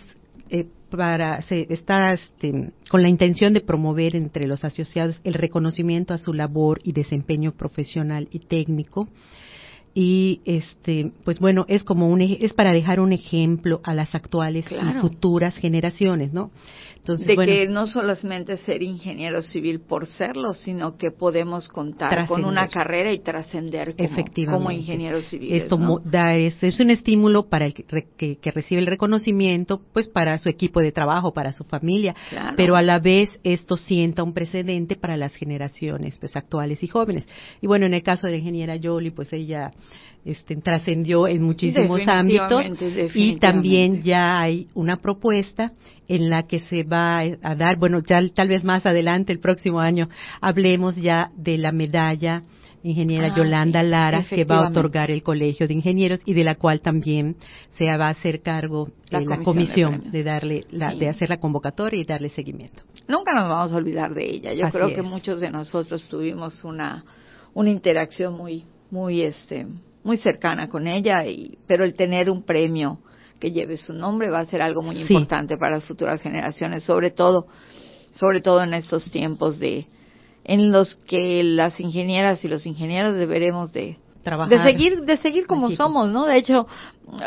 eh, 0.49 0.67
para 0.89 1.41
se 1.43 1.65
está 1.73 2.13
este, 2.13 2.71
con 2.89 3.01
la 3.01 3.09
intención 3.09 3.53
de 3.53 3.61
promover 3.61 4.15
entre 4.15 4.47
los 4.47 4.63
asociados 4.63 5.19
el 5.23 5.33
reconocimiento 5.33 6.13
a 6.13 6.17
su 6.17 6.33
labor 6.33 6.79
y 6.83 6.91
desempeño 6.91 7.53
profesional 7.53 8.27
y 8.31 8.39
técnico 8.39 9.07
y 9.93 10.41
este 10.45 11.11
pues 11.23 11.39
bueno 11.39 11.65
es 11.67 11.83
como 11.83 12.09
un 12.09 12.21
es 12.21 12.53
para 12.53 12.71
dejar 12.71 12.99
un 12.99 13.13
ejemplo 13.13 13.79
a 13.83 13.93
las 13.93 14.15
actuales 14.15 14.65
y 14.71 14.99
futuras 14.99 15.55
generaciones 15.55 16.33
no 16.33 16.49
de 17.05 17.35
que 17.35 17.67
no 17.67 17.85
solamente 17.87 18.57
ser 18.57 18.81
ingeniero 18.81 19.41
civil 19.41 19.81
por 19.81 20.07
serlo, 20.07 20.53
sino 20.53 20.97
que 20.97 21.11
podemos 21.11 21.67
contar 21.67 22.27
con 22.27 22.45
una 22.45 22.67
carrera 22.69 23.11
y 23.11 23.19
trascender 23.19 23.95
como, 23.95 24.51
como 24.51 24.71
ingeniero 24.71 25.21
civil. 25.21 25.53
Esto 25.53 26.01
da, 26.05 26.35
es, 26.35 26.63
es, 26.63 26.79
un 26.79 26.91
estímulo 26.91 27.49
para 27.49 27.65
el 27.65 27.73
que, 27.73 28.37
que, 28.37 28.51
recibe 28.51 28.79
el 28.79 28.87
reconocimiento, 28.87 29.81
pues 29.91 30.07
para 30.07 30.37
su 30.37 30.47
equipo 30.47 30.79
de 30.79 30.91
trabajo, 30.91 31.33
para 31.33 31.51
su 31.51 31.65
familia, 31.65 32.15
pero 32.55 32.75
a 32.75 32.81
la 32.81 32.99
vez 32.99 33.39
esto 33.43 33.75
sienta 33.75 34.23
un 34.23 34.33
precedente 34.33 34.95
para 34.95 35.17
las 35.17 35.35
generaciones 35.35 36.17
pues 36.19 36.35
actuales 36.35 36.83
y 36.83 36.87
jóvenes. 36.87 37.27
Y 37.61 37.67
bueno, 37.67 37.85
en 37.85 37.93
el 37.93 38.03
caso 38.03 38.27
de 38.27 38.33
la 38.33 38.39
ingeniera 38.39 38.75
Yoli, 38.77 39.11
pues 39.11 39.33
ella 39.33 39.71
este, 40.25 40.55
trascendió 40.55 41.27
en 41.27 41.43
muchísimos 41.43 42.01
ámbitos. 42.07 42.65
y 43.13 43.37
también 43.37 44.03
ya 44.03 44.39
hay 44.39 44.67
una 44.73 44.97
propuesta 44.97 45.73
en 46.07 46.29
la 46.29 46.43
que 46.43 46.59
se 46.61 46.83
va 46.83 47.19
a 47.19 47.55
dar, 47.55 47.77
bueno, 47.77 47.99
ya 47.99 48.21
tal 48.33 48.49
vez 48.49 48.63
más 48.63 48.85
adelante, 48.85 49.33
el 49.33 49.39
próximo 49.39 49.79
año, 49.79 50.09
hablemos 50.41 50.95
ya 50.95 51.31
de 51.35 51.57
la 51.57 51.71
medalla 51.71 52.43
ingeniera 52.83 53.27
ah, 53.27 53.35
Yolanda 53.35 53.81
Lara 53.81 54.23
que 54.23 54.43
va 54.43 54.57
a 54.57 54.69
otorgar 54.69 55.09
el 55.09 55.23
Colegio 55.23 55.67
de 55.67 55.73
Ingenieros 55.73 56.19
y 56.25 56.33
de 56.33 56.43
la 56.43 56.55
cual 56.55 56.81
también 56.81 57.35
se 57.77 57.85
va 57.85 58.07
a 58.07 58.09
hacer 58.09 58.41
cargo 58.41 58.89
la, 59.09 59.19
eh, 59.19 59.43
comisión, 59.43 60.11
de, 60.11 60.23
darle 60.23 60.65
la, 60.71 60.93
de 60.93 61.07
hacer 61.07 61.29
la 61.29 61.37
convocatoria 61.37 62.01
y 62.01 62.03
darle 62.03 62.29
seguimiento. 62.29 62.83
Nunca 63.07 63.33
nos 63.33 63.47
vamos 63.47 63.71
a 63.71 63.75
olvidar 63.77 64.13
de 64.13 64.29
ella. 64.29 64.53
Yo 64.53 64.69
creo 64.69 64.93
que 64.93 65.01
muchos 65.01 65.39
de 65.39 65.49
nosotros 65.49 66.07
tuvimos 66.09 66.63
una 66.63 67.03
una 67.53 67.69
interacción 67.69 68.35
muy 68.35 68.65
muy 68.91 69.21
este 69.21 69.67
muy 70.03 70.17
cercana 70.17 70.69
con 70.69 70.87
ella, 70.87 71.25
y, 71.25 71.57
pero 71.67 71.83
el 71.83 71.95
tener 71.95 72.29
un 72.29 72.43
premio 72.43 72.99
que 73.39 73.51
lleve 73.51 73.77
su 73.77 73.93
nombre 73.93 74.29
va 74.29 74.39
a 74.39 74.45
ser 74.45 74.61
algo 74.61 74.81
muy 74.81 74.97
importante 74.99 75.57
para 75.57 75.75
las 75.75 75.85
futuras 75.85 76.21
generaciones, 76.21 76.83
sobre 76.83 77.11
todo, 77.11 77.47
sobre 78.13 78.41
todo 78.41 78.63
en 78.63 78.73
estos 78.73 79.11
tiempos 79.11 79.59
de 79.59 79.87
en 80.45 80.71
los 80.71 80.95
que 80.95 81.43
las 81.43 81.79
ingenieras 81.79 82.43
y 82.43 82.47
los 82.49 82.65
ingenieros 82.65 83.15
deberemos 83.15 83.71
de 83.71 83.97
de 84.23 84.63
seguir 84.63 85.01
de 85.01 85.17
seguir 85.17 85.45
como 85.45 85.69
somos 85.71 86.07
no 86.09 86.25
de 86.25 86.37
hecho 86.37 86.65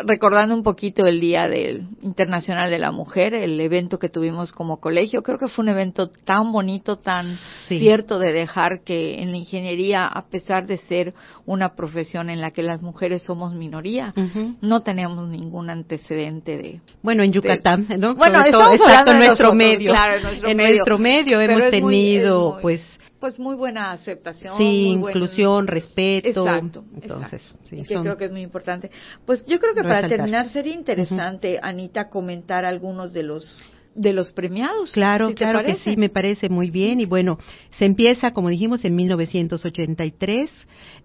recordando 0.06 0.54
un 0.54 0.62
poquito 0.62 1.06
el 1.06 1.20
día 1.20 1.48
del 1.48 1.86
internacional 2.02 2.70
de 2.70 2.78
la 2.78 2.90
mujer 2.90 3.34
el 3.34 3.60
evento 3.60 3.98
que 3.98 4.08
tuvimos 4.08 4.52
como 4.52 4.80
colegio 4.80 5.22
creo 5.22 5.38
que 5.38 5.48
fue 5.48 5.64
un 5.64 5.68
evento 5.68 6.08
tan 6.08 6.52
bonito 6.52 6.96
tan 6.96 7.36
cierto 7.68 8.18
de 8.18 8.32
dejar 8.32 8.80
que 8.82 9.20
en 9.22 9.30
la 9.32 9.36
ingeniería 9.36 10.06
a 10.06 10.26
pesar 10.26 10.66
de 10.66 10.78
ser 10.78 11.12
una 11.44 11.74
profesión 11.74 12.30
en 12.30 12.40
la 12.40 12.50
que 12.50 12.62
las 12.62 12.80
mujeres 12.80 13.22
somos 13.24 13.54
minoría 13.54 14.14
no 14.62 14.80
tenemos 14.80 15.28
ningún 15.28 15.68
antecedente 15.68 16.56
de 16.56 16.80
bueno 17.02 17.22
en 17.22 17.32
Yucatán 17.32 17.86
no 17.98 18.14
bueno 18.14 18.42
estamos 18.42 18.80
hablando 18.80 19.12
en 19.12 19.18
nuestro 19.18 19.54
medio. 19.54 19.90
claro, 19.90 20.28
en 20.46 20.56
nuestro 20.56 20.98
medio, 20.98 21.40
hemos 21.40 21.70
tenido 21.70 22.58
pues 22.62 22.80
pues 23.26 23.40
muy 23.40 23.56
buena 23.56 23.90
aceptación. 23.90 24.56
Sí, 24.56 24.86
inclusión, 24.86 25.66
respeto. 25.66 26.46
Exacto. 26.46 26.84
Entonces, 26.94 27.42
Sí, 27.64 27.82
que 27.82 27.96
creo 27.96 28.16
que 28.16 28.26
es 28.26 28.30
muy 28.30 28.42
importante. 28.42 28.88
Pues 29.24 29.44
yo 29.46 29.58
creo 29.58 29.74
que 29.74 29.82
para 29.82 30.08
terminar 30.08 30.48
sería 30.50 30.72
interesante, 30.72 31.58
Anita, 31.60 32.08
comentar 32.08 32.64
algunos 32.64 33.12
de 33.12 33.24
los 33.24 33.64
de 33.96 34.12
los 34.12 34.32
premiados. 34.32 34.92
Claro, 34.92 35.34
claro 35.34 35.64
que 35.64 35.74
sí, 35.76 35.96
me 35.96 36.08
parece 36.08 36.48
muy 36.48 36.70
bien. 36.70 37.00
Y 37.00 37.06
bueno, 37.06 37.38
se 37.78 37.86
empieza, 37.86 38.30
como 38.30 38.48
dijimos, 38.48 38.84
en 38.84 38.94
1983 38.94 40.48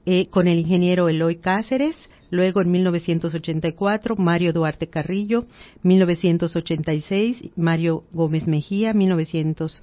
eh, 0.06 0.28
con 0.28 0.48
el 0.48 0.60
ingeniero 0.60 1.10
Eloy 1.10 1.38
Cáceres. 1.38 1.96
Luego 2.30 2.62
en 2.62 2.70
1984 2.70 4.16
Mario 4.16 4.54
Duarte 4.54 4.88
Carrillo, 4.88 5.48
1986 5.82 7.52
Mario 7.56 8.04
Gómez 8.12 8.46
Mejía, 8.46 8.94
1900 8.94 9.82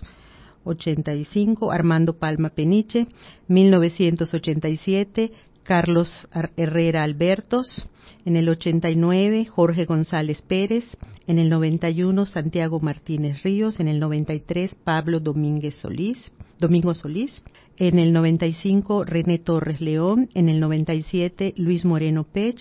85, 0.68 1.72
Armando 1.72 2.18
Palma 2.18 2.50
Peniche, 2.50 3.06
1987, 3.48 5.32
Carlos 5.62 6.28
Herrera 6.56 7.02
Albertos, 7.02 7.86
en 8.24 8.36
el 8.36 8.48
89 8.48 9.44
Jorge 9.44 9.84
González 9.84 10.40
Pérez, 10.42 10.84
en 11.26 11.38
el 11.38 11.50
91 11.50 12.24
Santiago 12.24 12.80
Martínez 12.80 13.42
Ríos, 13.42 13.78
en 13.80 13.88
el 13.88 14.00
93 14.00 14.74
Pablo 14.82 15.20
Domínguez 15.20 15.74
Solís, 15.82 16.16
Domingo 16.58 16.94
Solís, 16.94 17.42
en 17.76 17.98
el 17.98 18.12
95 18.12 19.04
René 19.04 19.38
Torres 19.38 19.80
León, 19.80 20.30
en 20.34 20.48
el 20.48 20.58
97 20.58 21.54
Luis 21.58 21.84
Moreno 21.84 22.24
Pech, 22.24 22.58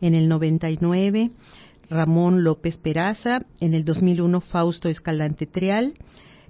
en 0.00 0.14
el 0.14 0.28
99 0.28 1.32
Ramón 1.90 2.44
López 2.44 2.78
Peraza, 2.78 3.40
en 3.60 3.74
el 3.74 3.84
2001 3.84 4.40
Fausto 4.40 4.88
Escalante 4.88 5.46
Trial, 5.46 5.94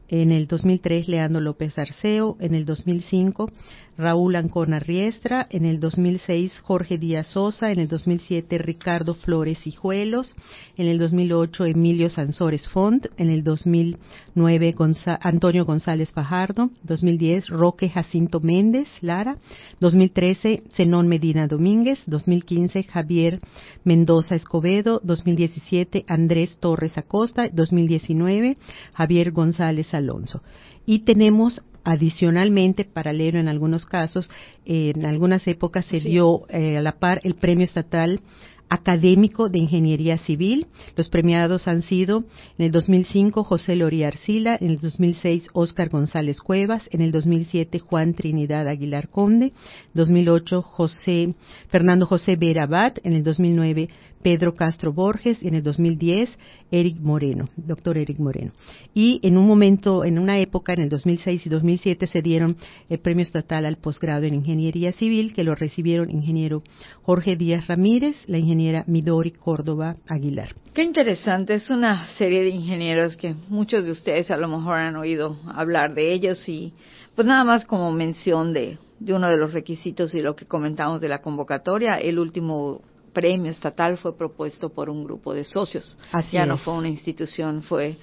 en 0.09 0.33
el 0.33 0.47
2003 0.47 1.09
Leandro 1.09 1.41
López 1.41 1.79
Arceo, 1.79 2.37
en 2.41 2.55
el 2.55 2.65
2005 2.65 3.51
Raúl 3.97 4.37
Ancona 4.37 4.81
Riestra, 4.81 5.47
en 5.51 5.65
el 5.65 5.79
2006 5.79 6.53
Jorge 6.63 6.99
Díaz 6.99 7.29
Sosa, 7.29 7.71
en 7.71 7.79
el 7.79 7.89
2007 7.89 8.59
Ricardo 8.59 9.15
Flores 9.15 9.67
Hijuelos, 9.67 10.35
en 10.77 10.89
el 10.89 10.99
2008 10.99 11.67
Emilio 11.67 12.11
Sansores 12.11 12.67
Font, 12.67 13.07
en 13.17 13.31
el 13.31 13.45
2009 13.45 14.75
Antonio 15.21 15.65
González 15.65 16.13
Fajardo, 16.13 16.71
2010 16.83 17.49
Roque 17.49 17.89
Jacinto 17.89 18.41
Méndez 18.41 18.89
Lara, 19.01 19.37
2013 19.81 20.65
Zenón 20.75 21.09
Medina 21.09 21.47
Domínguez, 21.47 22.01
2015 22.07 22.83
Javier 22.85 23.41
Mendoza 23.85 24.35
Escobedo, 24.35 25.01
2017 25.05 26.05
Andrés 26.09 26.57
Torres 26.59 26.99
Acosta, 26.99 27.49
2019 27.49 28.57
Javier 28.93 29.31
González 29.31 29.95
Alonso. 29.95 30.43
Y 30.87 31.01
tenemos 31.01 31.63
Adicionalmente, 31.85 32.85
paralelo 32.85 33.39
en 33.39 33.49
algunos 33.49 33.85
casos, 33.85 34.31
en 34.65 35.05
algunas 35.05 35.47
épocas 35.47 35.85
se 35.85 36.01
dio 36.01 36.47
eh, 36.49 36.79
a 36.79 36.83
la 36.83 36.93
par 36.93 37.21
el 37.25 37.35
premio 37.35 37.65
estatal 37.65 38.21
académico 38.69 39.49
de 39.49 39.59
Ingeniería 39.59 40.19
Civil. 40.19 40.67
Los 40.97 41.09
premiados 41.09 41.69
han 41.69 41.83
sido 41.83 42.25
en 42.59 42.67
el 42.67 42.73
2005 42.73 43.45
José 43.45 43.77
Loría 43.77 44.09
Arcila, 44.09 44.57
en 44.61 44.71
el 44.71 44.81
2006 44.81 45.49
Óscar 45.53 45.89
González 45.91 46.41
Cuevas, 46.41 46.83
en 46.91 47.01
el 47.03 47.13
2007 47.13 47.79
Juan 47.79 48.15
Trinidad 48.15 48.67
Aguilar 48.67 49.09
Conde, 49.09 49.53
2008 49.95 50.63
José 50.63 51.35
Fernando 51.69 52.07
José 52.07 52.37
Vera 52.37 52.65
Abad, 52.65 52.95
en 53.05 53.13
el 53.13 53.25
2009 53.25 53.89
Pedro 54.25 54.55
Castro 54.55 54.91
Borges 54.91 55.37
y 55.43 55.49
en 55.49 55.55
el 55.55 55.63
2010 55.63 56.31
Eric 56.71 56.97
Moreno, 56.99 57.51
doctor 57.57 57.99
Eric 57.99 58.19
Moreno. 58.19 58.53
Y 58.95 59.21
en 59.23 59.37
un 59.37 59.47
momento, 59.47 60.03
en 60.03 60.19
una 60.19 60.39
época, 60.39 60.73
en 60.73 60.81
el 60.81 60.89
2006 60.89 61.45
y 61.45 61.51
2007 61.51 62.07
se 62.07 62.23
dieron 62.23 62.57
el 62.89 63.01
premio 63.01 63.23
estatal 63.23 63.67
al 63.67 63.77
posgrado 63.77 64.25
en 64.25 64.33
Ingeniería 64.33 64.93
Civil 64.93 65.35
que 65.35 65.45
lo 65.45 65.55
recibieron 65.55 66.11
ingeniero 66.11 66.63
Jorge 67.03 67.37
Díaz 67.37 67.67
Ramírez, 67.67 68.17
la 68.27 68.39
ingeniera 68.39 68.85
Midori 68.87 69.31
Córdoba 69.31 69.97
Aguilar. 70.09 70.55
Qué 70.73 70.83
interesante, 70.83 71.57
es 71.57 71.69
una 71.69 72.09
serie 72.17 72.45
de 72.45 72.49
ingenieros 72.49 73.17
que 73.17 73.35
muchos 73.51 73.85
de 73.85 73.91
ustedes 73.91 74.31
a 74.31 74.39
lo 74.39 74.49
mejor 74.49 74.77
han 74.77 74.97
oído 74.97 75.37
hablar 75.47 75.95
de 75.95 76.15
ellos 76.15 76.49
y 76.49 76.73
pues 77.15 77.29
nada 77.29 77.45
más 77.45 77.67
como 77.67 77.93
mención 77.93 78.55
de, 78.55 78.79
de 79.01 79.13
uno 79.13 79.29
de 79.29 79.37
los 79.37 79.53
requisitos 79.53 80.15
y 80.15 80.23
lo 80.23 80.35
que 80.35 80.47
comentamos 80.47 81.03
de 81.03 81.11
la 81.11 81.21
convocatoria, 81.21 81.99
el 81.99 82.19
último 82.19 82.81
premio 83.15 83.51
estatal 83.51 83.97
fue 83.97 84.15
propuesto 84.15 84.69
por 84.69 84.91
un 84.91 85.05
grupo 85.05 85.33
de 85.33 85.45
socios. 85.45 85.97
ya 86.31 86.45
no 86.45 86.59
fue 86.59 86.75
una 86.75 86.89
institución, 86.89 87.63
fue 87.63 87.97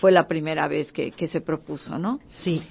fue 0.00 0.12
la 0.12 0.26
primera 0.26 0.68
vez 0.68 0.92
que, 0.92 1.10
que 1.10 1.26
se 1.26 1.40
propuso, 1.40 1.98
¿no? 1.98 2.18
Sí. 2.42 2.62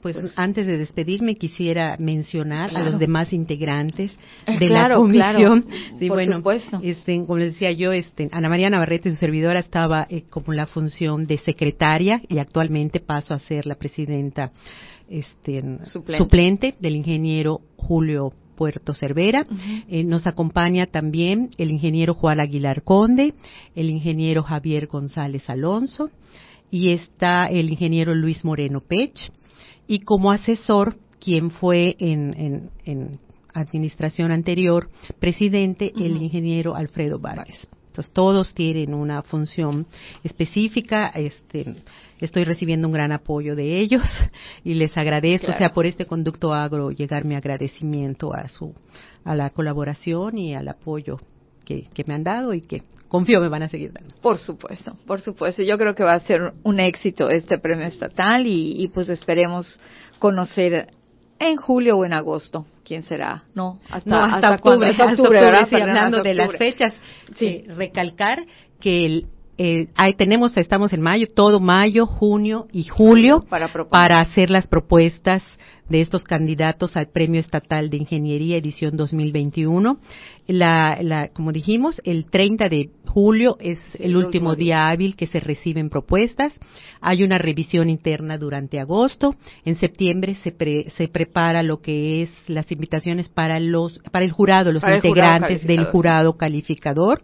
Pues, 0.00 0.16
pues, 0.16 0.32
antes 0.36 0.66
de 0.66 0.78
despedirme 0.78 1.34
quisiera 1.34 1.96
mencionar 1.98 2.74
a 2.76 2.82
los 2.82 3.00
demás 3.00 3.32
integrantes 3.32 4.12
eh, 4.46 4.58
de 4.58 4.68
la 4.68 4.94
comisión. 4.94 5.66
Sí, 5.98 6.08
bueno, 6.08 6.36
supuesto. 6.36 6.80
Este, 6.82 7.16
como 7.18 7.38
les 7.38 7.54
decía 7.54 7.72
yo, 7.72 7.92
este, 7.92 8.28
Ana 8.30 8.48
María 8.48 8.70
Navarrete, 8.70 9.10
su 9.10 9.16
servidora, 9.16 9.58
estaba 9.58 10.06
eh, 10.08 10.22
como 10.30 10.52
la 10.52 10.66
función 10.66 11.26
de 11.26 11.38
secretaria 11.38 12.22
y 12.28 12.38
actualmente 12.38 13.00
paso 13.00 13.34
a 13.34 13.40
ser 13.40 13.66
la 13.66 13.74
presidenta 13.74 14.52
este, 15.08 15.62
suplente, 15.84 16.76
del 16.78 16.94
ingeniero 16.94 17.60
Julio 17.76 18.32
Puerto 18.58 18.92
Cervera. 18.92 19.46
Eh, 19.88 20.02
nos 20.02 20.26
acompaña 20.26 20.86
también 20.86 21.50
el 21.58 21.70
ingeniero 21.70 22.12
Juan 22.12 22.40
Aguilar 22.40 22.82
Conde, 22.82 23.34
el 23.76 23.88
ingeniero 23.88 24.42
Javier 24.42 24.88
González 24.88 25.48
Alonso 25.48 26.10
y 26.68 26.90
está 26.90 27.46
el 27.46 27.70
ingeniero 27.70 28.16
Luis 28.16 28.44
Moreno 28.44 28.80
Pech 28.80 29.30
y 29.86 30.00
como 30.00 30.32
asesor 30.32 30.96
quien 31.20 31.52
fue 31.52 31.94
en, 32.00 32.70
administración 33.54 34.32
anterior 34.32 34.88
presidente 35.20 35.92
el 35.96 36.20
ingeniero 36.20 36.74
Alfredo 36.74 37.20
Vargas. 37.20 37.56
Entonces 37.88 38.12
todos 38.12 38.54
tienen 38.54 38.94
una 38.94 39.22
función 39.22 39.86
específica. 40.22 41.08
Este, 41.08 41.74
estoy 42.20 42.44
recibiendo 42.44 42.86
un 42.88 42.94
gran 42.94 43.12
apoyo 43.12 43.56
de 43.56 43.80
ellos 43.80 44.02
y 44.64 44.74
les 44.74 44.96
agradezco, 44.96 45.50
o 45.50 45.54
sea, 45.54 45.70
por 45.70 45.86
este 45.86 46.06
conducto 46.06 46.54
agro 46.54 46.90
llegar 46.90 47.24
mi 47.24 47.34
agradecimiento 47.34 48.32
a 48.32 48.48
su 48.48 48.72
a 49.24 49.34
la 49.34 49.50
colaboración 49.50 50.38
y 50.38 50.54
al 50.54 50.68
apoyo 50.68 51.18
que, 51.64 51.82
que 51.92 52.04
me 52.04 52.14
han 52.14 52.24
dado 52.24 52.54
y 52.54 52.62
que 52.62 52.82
confío 53.08 53.40
me 53.40 53.48
van 53.48 53.62
a 53.62 53.68
seguir 53.68 53.92
dando. 53.92 54.14
Por 54.22 54.38
supuesto, 54.38 54.94
por 55.06 55.20
supuesto. 55.20 55.62
Yo 55.62 55.76
creo 55.78 55.94
que 55.94 56.04
va 56.04 56.14
a 56.14 56.20
ser 56.20 56.52
un 56.62 56.80
éxito 56.80 57.28
este 57.30 57.58
premio 57.58 57.86
estatal 57.86 58.46
y, 58.46 58.88
pues 58.94 59.08
esperemos 59.08 59.78
conocer 60.18 60.88
en 61.38 61.56
julio 61.56 61.98
o 61.98 62.04
en 62.04 62.12
agosto 62.12 62.66
quién 62.88 63.02
será. 63.02 63.44
No, 63.54 63.78
hasta, 63.90 64.24
hasta, 64.24 64.54
octubre, 64.54 64.88
hasta 64.88 65.12
octubre, 65.12 65.38
hablando 65.38 66.22
de 66.22 66.34
las 66.34 66.52
fechas, 66.56 66.94
sí. 67.36 67.62
recalcar 67.68 68.44
que 68.80 69.04
el 69.04 69.26
eh, 69.60 69.88
tenemos, 70.16 70.56
estamos 70.56 70.92
en 70.92 71.00
mayo, 71.00 71.26
todo 71.34 71.58
mayo, 71.58 72.06
junio 72.06 72.68
y 72.72 72.84
julio 72.84 73.44
para, 73.48 73.68
para 73.90 74.20
hacer 74.20 74.50
las 74.50 74.68
propuestas 74.68 75.42
de 75.88 76.00
estos 76.00 76.22
candidatos 76.22 76.96
al 76.96 77.08
Premio 77.08 77.40
Estatal 77.40 77.90
de 77.90 77.96
Ingeniería 77.96 78.56
edición 78.56 78.96
2021. 78.96 79.98
La, 80.46 80.98
la, 81.02 81.28
como 81.28 81.50
dijimos, 81.50 82.00
el 82.04 82.26
30 82.26 82.68
de 82.68 82.90
julio 83.08 83.56
es 83.58 83.78
el, 83.98 84.16
último 84.16 84.54
día 84.54 84.88
hábil 84.88 85.16
que 85.16 85.26
se 85.26 85.40
reciben 85.40 85.90
propuestas. 85.90 86.52
Hay 87.00 87.24
una 87.24 87.38
revisión 87.38 87.90
interna 87.90 88.38
durante 88.38 88.78
agosto. 88.78 89.34
En 89.64 89.76
septiembre 89.76 90.36
se, 90.42 90.54
se 90.96 91.08
prepara 91.08 91.62
lo 91.62 91.80
que 91.80 92.22
es 92.22 92.30
las 92.46 92.70
invitaciones 92.70 93.28
para 93.28 93.58
los 93.58 93.98
para 94.12 94.24
el 94.24 94.32
jurado, 94.32 94.72
los 94.72 94.84
integrantes 94.84 95.66
del 95.66 95.86
jurado 95.86 96.36
calificador. 96.36 97.22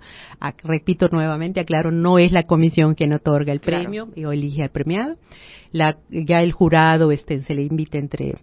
Repito 0.64 1.08
nuevamente, 1.08 1.60
aclaro, 1.60 1.92
no 1.92 2.18
es 2.18 2.32
la 2.32 2.42
comisión 2.42 2.94
quien 2.94 3.12
otorga 3.12 3.52
el 3.52 3.60
premio 3.60 4.08
o 4.16 4.32
elige 4.32 4.62
al 4.62 4.70
premiado. 4.70 5.16
La, 5.70 5.98
ya 6.08 6.40
el 6.40 6.52
jurado 6.52 7.10
este, 7.10 7.40
se 7.40 7.54
le 7.54 7.62
invita 7.62 7.98
entre 7.98 8.34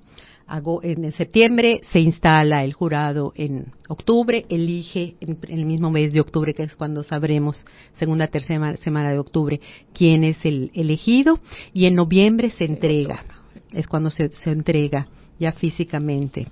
en 0.83 1.11
septiembre, 1.13 1.81
se 1.91 1.99
instala 1.99 2.63
el 2.63 2.73
jurado 2.73 3.31
en 3.35 3.67
octubre, 3.87 4.45
elige 4.49 5.15
en, 5.21 5.37
el 5.47 5.65
mismo 5.65 5.91
mes 5.91 6.11
de 6.11 6.19
octubre, 6.19 6.53
que 6.53 6.63
es 6.63 6.75
cuando 6.75 7.03
sabremos, 7.03 7.65
segunda, 7.95 8.27
tercera 8.27 8.75
semana 8.77 9.11
de 9.11 9.19
octubre, 9.19 9.61
quién 9.93 10.23
es 10.23 10.43
el 10.43 10.71
elegido, 10.73 11.39
y 11.73 11.85
en 11.85 11.95
noviembre 11.95 12.51
se 12.51 12.65
entrega, 12.65 13.23
es 13.71 13.87
cuando 13.87 14.09
se, 14.09 14.29
entrega 14.45 15.07
ya 15.39 15.53
físicamente 15.53 16.47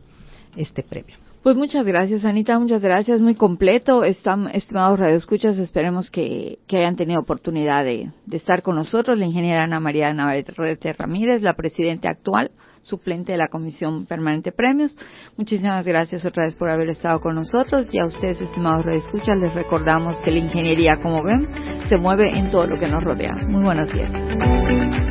este 0.56 0.82
premio. 0.84 1.16
Pues 1.44 1.56
muchas 1.56 1.86
gracias, 1.86 2.26
Anita, 2.26 2.60
muchas 2.60 2.82
gracias, 2.82 3.22
muy 3.22 3.36
completo. 3.36 4.04
Están, 4.04 4.48
estimados 4.54 5.00
radioescuchas, 5.00 5.58
esperemos 5.58 6.10
que, 6.10 6.60
hayan 6.70 6.96
tenido 6.96 7.20
oportunidad 7.20 7.84
de, 7.84 8.12
de, 8.26 8.38
estar 8.38 8.62
con 8.62 8.76
nosotros. 8.76 9.18
La 9.18 9.26
ingeniera 9.26 9.64
Ana 9.64 9.80
María 9.80 10.14
Navarrete 10.14 10.94
Ramírez, 10.94 11.42
la 11.42 11.54
presidenta 11.54 12.10
actual 12.10 12.52
suplente 12.82 13.34
de 13.34 13.38
la 13.38 13.48
Comisión 13.48 14.06
Permanente 14.06 14.52
Premios. 14.52 14.96
Muchísimas 15.38 15.86
gracias 15.86 16.26
otra 16.26 16.46
vez 16.46 16.56
por 16.56 16.70
haber 16.70 16.90
estado 16.90 17.20
con 17.20 17.36
nosotros 17.36 17.88
y 17.92 18.00
a 18.00 18.06
ustedes, 18.06 18.40
estimados 18.42 18.86
redescuchas, 18.86 19.38
les 19.38 19.54
recordamos 19.54 20.18
que 20.18 20.32
la 20.32 20.40
ingeniería, 20.40 21.00
como 21.02 21.24
ven, 21.24 21.48
se 21.88 21.98
mueve 21.98 22.38
en 22.38 22.52
todo 22.52 22.68
lo 22.68 22.78
que 22.78 22.88
nos 22.88 23.04
rodea. 23.04 23.36
Muy 23.48 23.64
buenos 23.64 23.92
días. 23.92 24.12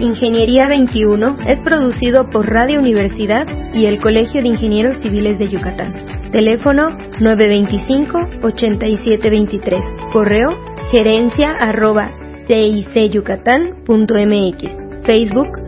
Ingeniería 0.01 0.69
21 0.69 1.39
es 1.47 1.59
producido 1.61 2.29
por 2.31 2.47
Radio 2.47 2.81
Universidad 2.81 3.47
y 3.75 3.87
el 3.87 4.01
Colegio 4.01 4.43
de 4.43 4.49
Ingenieros 4.49 4.99
Civiles 5.03 5.39
de 5.39 5.49
Yucatán. 5.49 5.95
Teléfono 6.31 6.91
925-8723. 7.21 10.13
Correo 10.13 10.51
gerencia 10.91 11.51
arroba 11.51 12.11
cicyucatán.mx. 12.47 15.05
Facebook 15.05 15.68